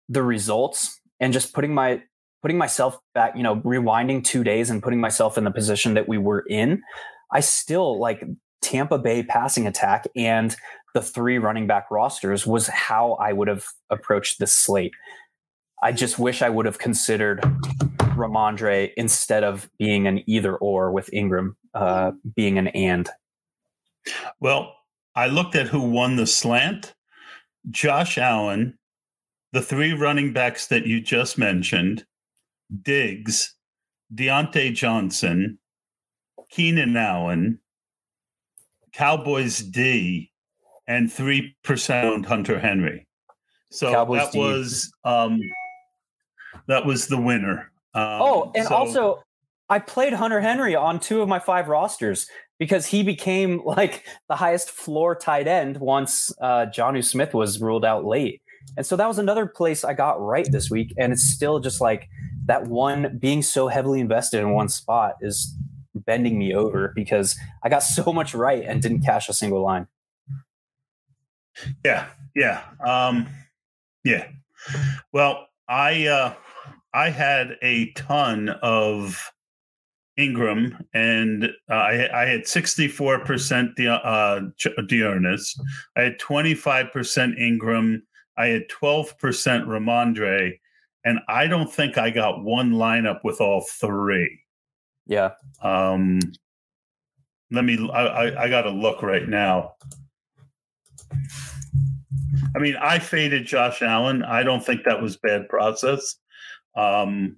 the 0.08 0.22
results 0.22 1.00
and 1.20 1.32
just 1.32 1.52
putting 1.52 1.74
my 1.74 2.02
putting 2.42 2.58
myself 2.58 2.98
back, 3.14 3.36
you 3.36 3.42
know, 3.42 3.56
rewinding 3.56 4.22
two 4.22 4.44
days 4.44 4.70
and 4.70 4.82
putting 4.82 5.00
myself 5.00 5.36
in 5.36 5.44
the 5.44 5.50
position 5.50 5.94
that 5.94 6.08
we 6.08 6.16
were 6.16 6.44
in, 6.48 6.80
I 7.32 7.40
still 7.40 7.98
like 7.98 8.24
Tampa 8.62 8.98
Bay 8.98 9.22
passing 9.22 9.66
attack 9.66 10.06
and 10.16 10.54
the 10.94 11.02
three 11.02 11.38
running 11.38 11.66
back 11.66 11.90
rosters 11.90 12.46
was 12.46 12.68
how 12.68 13.14
I 13.14 13.32
would 13.32 13.48
have 13.48 13.66
approached 13.90 14.38
this 14.38 14.54
slate. 14.54 14.92
I 15.82 15.92
just 15.92 16.18
wish 16.18 16.42
I 16.42 16.48
would 16.48 16.66
have 16.66 16.78
considered 16.78 17.40
Rhamondre 18.16 18.92
instead 18.96 19.44
of 19.44 19.68
being 19.78 20.06
an 20.06 20.22
either 20.28 20.56
or 20.56 20.90
with 20.90 21.12
Ingram 21.12 21.56
uh, 21.74 22.12
being 22.34 22.58
an 22.58 22.68
and. 22.68 23.08
Well, 24.40 24.74
I 25.14 25.26
looked 25.26 25.54
at 25.54 25.66
who 25.66 25.80
won 25.80 26.16
the 26.16 26.26
slant 26.26 26.94
Josh 27.70 28.16
Allen, 28.18 28.78
the 29.52 29.62
three 29.62 29.92
running 29.92 30.32
backs 30.32 30.68
that 30.68 30.86
you 30.86 31.00
just 31.00 31.36
mentioned, 31.36 32.04
Diggs, 32.82 33.54
Diontae 34.14 34.74
Johnson, 34.74 35.58
Keenan 36.50 36.96
Allen, 36.96 37.60
Cowboys 38.92 39.58
D, 39.58 40.30
and 40.86 41.12
three 41.12 41.56
percent 41.64 42.24
Hunter 42.24 42.58
Henry. 42.58 43.06
So 43.70 43.92
Cowboys 43.92 44.20
that 44.20 44.32
D. 44.32 44.38
was 44.38 44.92
um, 45.04 45.40
that 46.68 46.86
was 46.86 47.08
the 47.08 47.20
winner. 47.20 47.70
Um, 47.94 48.22
oh, 48.22 48.52
and 48.54 48.66
so, 48.66 48.74
also 48.74 49.22
I 49.68 49.78
played 49.78 50.12
Hunter 50.12 50.40
Henry 50.40 50.76
on 50.76 51.00
two 51.00 51.22
of 51.22 51.28
my 51.28 51.38
five 51.38 51.68
rosters 51.68 52.28
because 52.58 52.86
he 52.86 53.02
became 53.02 53.62
like 53.64 54.04
the 54.28 54.36
highest 54.36 54.70
floor 54.70 55.14
tight 55.14 55.46
end 55.46 55.78
once 55.78 56.32
uh, 56.40 56.66
Smith 57.00 57.34
was 57.34 57.60
ruled 57.60 57.84
out 57.84 58.04
late. 58.04 58.42
And 58.76 58.84
so 58.84 58.96
that 58.96 59.06
was 59.06 59.18
another 59.18 59.46
place 59.46 59.84
I 59.84 59.94
got 59.94 60.20
right 60.20 60.46
this 60.50 60.70
week. 60.70 60.92
And 60.98 61.12
it's 61.12 61.30
still 61.30 61.60
just 61.60 61.80
like 61.80 62.08
that 62.46 62.66
one 62.66 63.16
being 63.18 63.42
so 63.42 63.68
heavily 63.68 64.00
invested 64.00 64.40
in 64.40 64.50
one 64.50 64.68
spot 64.68 65.14
is 65.20 65.54
bending 65.94 66.38
me 66.38 66.54
over 66.54 66.92
because 66.94 67.36
I 67.62 67.68
got 67.68 67.78
so 67.82 68.12
much 68.12 68.34
right 68.34 68.64
and 68.64 68.82
didn't 68.82 69.02
cash 69.02 69.28
a 69.28 69.32
single 69.32 69.62
line. 69.62 69.86
Yeah. 71.84 72.06
Yeah. 72.34 72.62
Um, 72.84 73.28
yeah. 74.04 74.28
Well, 75.12 75.46
I, 75.68 76.06
uh, 76.06 76.34
I 76.96 77.10
had 77.10 77.58
a 77.60 77.92
ton 77.92 78.48
of 78.62 79.30
Ingram, 80.16 80.82
and 80.94 81.44
uh, 81.70 81.74
I, 81.74 82.22
I, 82.22 82.26
had 82.26 82.44
64% 82.44 83.74
Di- 83.76 83.86
uh, 83.86 84.80
D'Ernest. 84.86 85.60
I 85.94 86.00
had 86.00 86.18
25% 86.18 87.38
Ingram. 87.38 88.02
I 88.38 88.46
had 88.46 88.62
12% 88.68 89.12
Rhamondre. 89.14 90.58
And 91.04 91.18
I 91.28 91.46
don't 91.46 91.70
think 91.70 91.98
I 91.98 92.08
got 92.08 92.42
one 92.42 92.72
lineup 92.72 93.20
with 93.24 93.42
all 93.42 93.66
three. 93.78 94.40
Yeah. 95.06 95.32
Um, 95.62 96.18
let 97.50 97.66
me, 97.66 97.90
I, 97.92 98.06
I, 98.06 98.44
I 98.44 98.48
got 98.48 98.62
to 98.62 98.70
look 98.70 99.02
right 99.02 99.28
now. 99.28 99.74
I 102.56 102.58
mean, 102.58 102.76
I 102.80 102.98
faded 103.00 103.44
Josh 103.44 103.82
Allen. 103.82 104.22
I 104.22 104.42
don't 104.42 104.64
think 104.64 104.84
that 104.84 105.02
was 105.02 105.18
bad 105.18 105.46
process. 105.50 106.16
Um, 106.76 107.36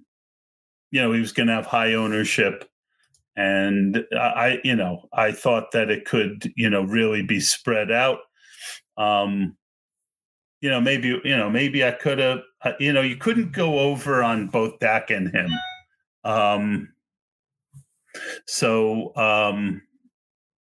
you 0.91 1.01
know, 1.01 1.11
he 1.11 1.21
was 1.21 1.31
going 1.31 1.47
to 1.47 1.53
have 1.53 1.65
high 1.65 1.93
ownership. 1.93 2.69
And 3.35 4.05
I, 4.13 4.59
you 4.63 4.75
know, 4.75 5.07
I 5.13 5.31
thought 5.31 5.71
that 5.71 5.89
it 5.89 6.05
could, 6.05 6.51
you 6.55 6.69
know, 6.69 6.81
really 6.81 7.21
be 7.21 7.39
spread 7.39 7.91
out. 7.91 8.19
Um, 8.97 9.55
you 10.61 10.69
know, 10.69 10.81
maybe, 10.81 11.19
you 11.23 11.37
know, 11.37 11.49
maybe 11.49 11.85
I 11.85 11.91
could 11.91 12.19
have, 12.19 12.39
uh, 12.63 12.73
you 12.79 12.91
know, 12.91 13.01
you 13.01 13.15
couldn't 13.15 13.53
go 13.53 13.79
over 13.79 14.21
on 14.21 14.47
both 14.47 14.79
Dak 14.79 15.09
and 15.09 15.33
him. 15.33 15.51
Um, 16.25 16.89
so, 18.45 19.15
um, 19.15 19.81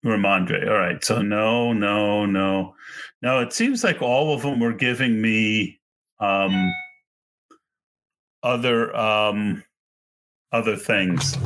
Rhamondre. 0.05 0.69
All 0.69 0.79
right. 0.79 1.03
So 1.03 1.23
no, 1.23 1.73
no, 1.73 2.27
no, 2.27 2.75
no. 3.23 3.41
It 3.41 3.53
seems 3.53 3.83
like 3.83 4.03
all 4.03 4.35
of 4.35 4.43
them 4.43 4.61
were 4.61 4.73
giving 4.75 5.21
me 5.21 5.81
um, 6.21 6.71
other 8.45 8.95
um, 8.95 9.65
other 10.53 10.77
things. 10.77 11.37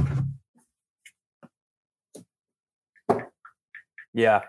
Yeah. 4.13 4.43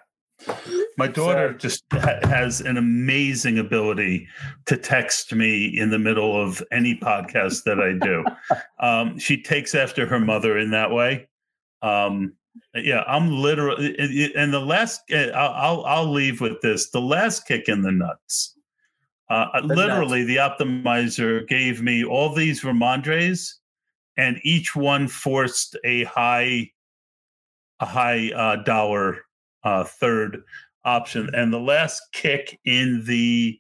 My 0.98 1.08
daughter 1.08 1.52
so, 1.54 1.58
just 1.58 1.84
ha- 1.92 2.20
has 2.24 2.62
an 2.62 2.78
amazing 2.78 3.60
ability 3.60 4.28
to 4.66 4.78
text 4.78 5.34
me 5.34 5.66
in 5.78 5.92
the 5.92 6.00
middle 6.00 6.42
of 6.42 6.64
any 6.72 6.96
podcast 6.96 7.64
that 7.64 7.80
I 7.80 7.94
do. 7.94 8.24
um, 8.80 9.20
she 9.20 9.42
takes 9.42 9.76
after 9.76 10.06
her 10.08 10.20
mother 10.20 10.58
in 10.58 10.72
that 10.72 10.92
way. 10.92 11.28
Um, 11.82 12.34
yeah, 12.74 13.04
I'm 13.08 13.32
literally, 13.32 14.32
and 14.36 14.54
the 14.54 14.60
last, 14.60 15.02
eh, 15.10 15.30
I'll, 15.30 15.84
I'll 15.86 16.12
leave 16.12 16.42
with 16.42 16.60
this: 16.62 16.90
the 16.90 17.02
last 17.02 17.48
kick 17.48 17.70
in 17.70 17.82
the 17.82 17.92
nuts. 17.92 18.56
Uh, 19.30 19.62
literally, 19.64 20.24
the 20.24 20.38
optimizer 20.38 21.48
gave 21.48 21.82
me 21.82 22.04
all 22.04 22.34
these 22.34 22.62
Rhamondres, 22.62 23.54
and 24.18 24.40
each 24.44 24.76
one 24.76 25.08
forced 25.08 25.78
a 25.84 26.04
high, 26.06 26.72
a 27.80 27.86
high 27.86 28.32
uh, 28.32 28.64
dollar 28.64 29.20
uh, 29.64 29.84
third 29.84 30.42
option. 30.84 31.30
And 31.34 31.54
the 31.54 31.60
last 31.60 32.02
kick 32.12 32.60
in 32.66 33.04
the 33.06 33.60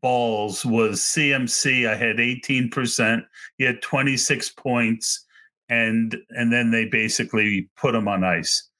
balls 0.00 0.64
was 0.64 1.00
CMC. 1.00 1.88
I 1.88 1.94
had 1.94 2.16
18%. 2.16 3.24
He 3.58 3.64
had 3.64 3.82
26 3.82 4.50
points. 4.50 5.24
And 5.68 6.16
and 6.30 6.52
then 6.52 6.70
they 6.70 6.84
basically 6.84 7.68
put 7.76 7.94
him 7.94 8.06
on 8.06 8.22
ice. 8.22 8.70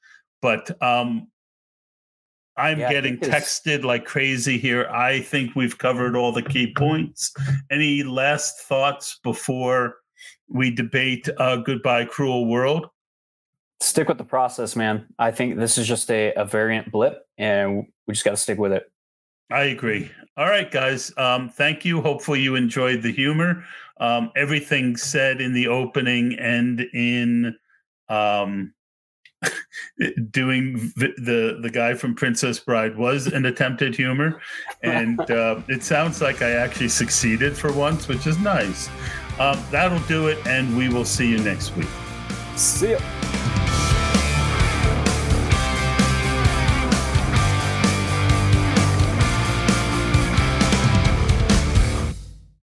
But 0.40 0.80
um 0.80 1.26
I'm 2.56 2.80
yeah, 2.80 2.90
getting 2.90 3.18
texted 3.18 3.84
like 3.84 4.04
crazy 4.04 4.58
here. 4.58 4.86
I 4.88 5.20
think 5.20 5.54
we've 5.54 5.76
covered 5.76 6.16
all 6.16 6.32
the 6.32 6.42
key 6.42 6.72
points. 6.74 7.32
Any 7.70 8.02
last 8.02 8.60
thoughts 8.60 9.20
before 9.22 9.96
we 10.48 10.70
debate 10.70 11.28
uh, 11.38 11.56
Goodbye 11.56 12.06
Cruel 12.06 12.46
World? 12.46 12.88
stick 13.80 14.08
with 14.08 14.18
the 14.18 14.24
process, 14.24 14.76
man. 14.76 15.06
I 15.18 15.30
think 15.30 15.56
this 15.56 15.78
is 15.78 15.86
just 15.86 16.10
a, 16.10 16.32
a 16.34 16.44
variant 16.44 16.90
blip, 16.90 17.26
and 17.38 17.86
we 18.06 18.14
just 18.14 18.24
got 18.24 18.32
to 18.32 18.36
stick 18.36 18.58
with 18.58 18.72
it. 18.72 18.90
I 19.50 19.64
agree. 19.64 20.10
All 20.36 20.46
right, 20.46 20.70
guys. 20.70 21.12
Um, 21.16 21.48
thank 21.48 21.84
you. 21.84 22.00
Hopefully, 22.00 22.40
you 22.40 22.56
enjoyed 22.56 23.02
the 23.02 23.12
humor. 23.12 23.64
Um, 23.98 24.30
everything 24.36 24.96
said 24.96 25.40
in 25.40 25.52
the 25.52 25.68
opening 25.68 26.34
and 26.38 26.80
in 26.92 27.56
um, 28.08 28.74
doing 30.30 30.92
the 30.96 31.58
the 31.60 31.70
guy 31.70 31.94
from 31.94 32.14
Princess 32.14 32.58
Bride 32.58 32.96
was 32.96 33.26
an 33.26 33.46
attempted 33.46 33.94
humor, 33.94 34.40
and 34.82 35.20
uh, 35.30 35.60
it 35.68 35.82
sounds 35.82 36.20
like 36.20 36.42
I 36.42 36.52
actually 36.52 36.88
succeeded 36.88 37.56
for 37.56 37.72
once, 37.72 38.08
which 38.08 38.26
is 38.26 38.38
nice. 38.38 38.88
Um, 39.38 39.62
that'll 39.70 40.06
do 40.06 40.28
it, 40.28 40.44
and 40.46 40.76
we 40.76 40.88
will 40.88 41.04
see 41.04 41.28
you 41.28 41.38
next 41.38 41.76
week. 41.76 41.88
See 42.56 42.90
you. 42.90 43.35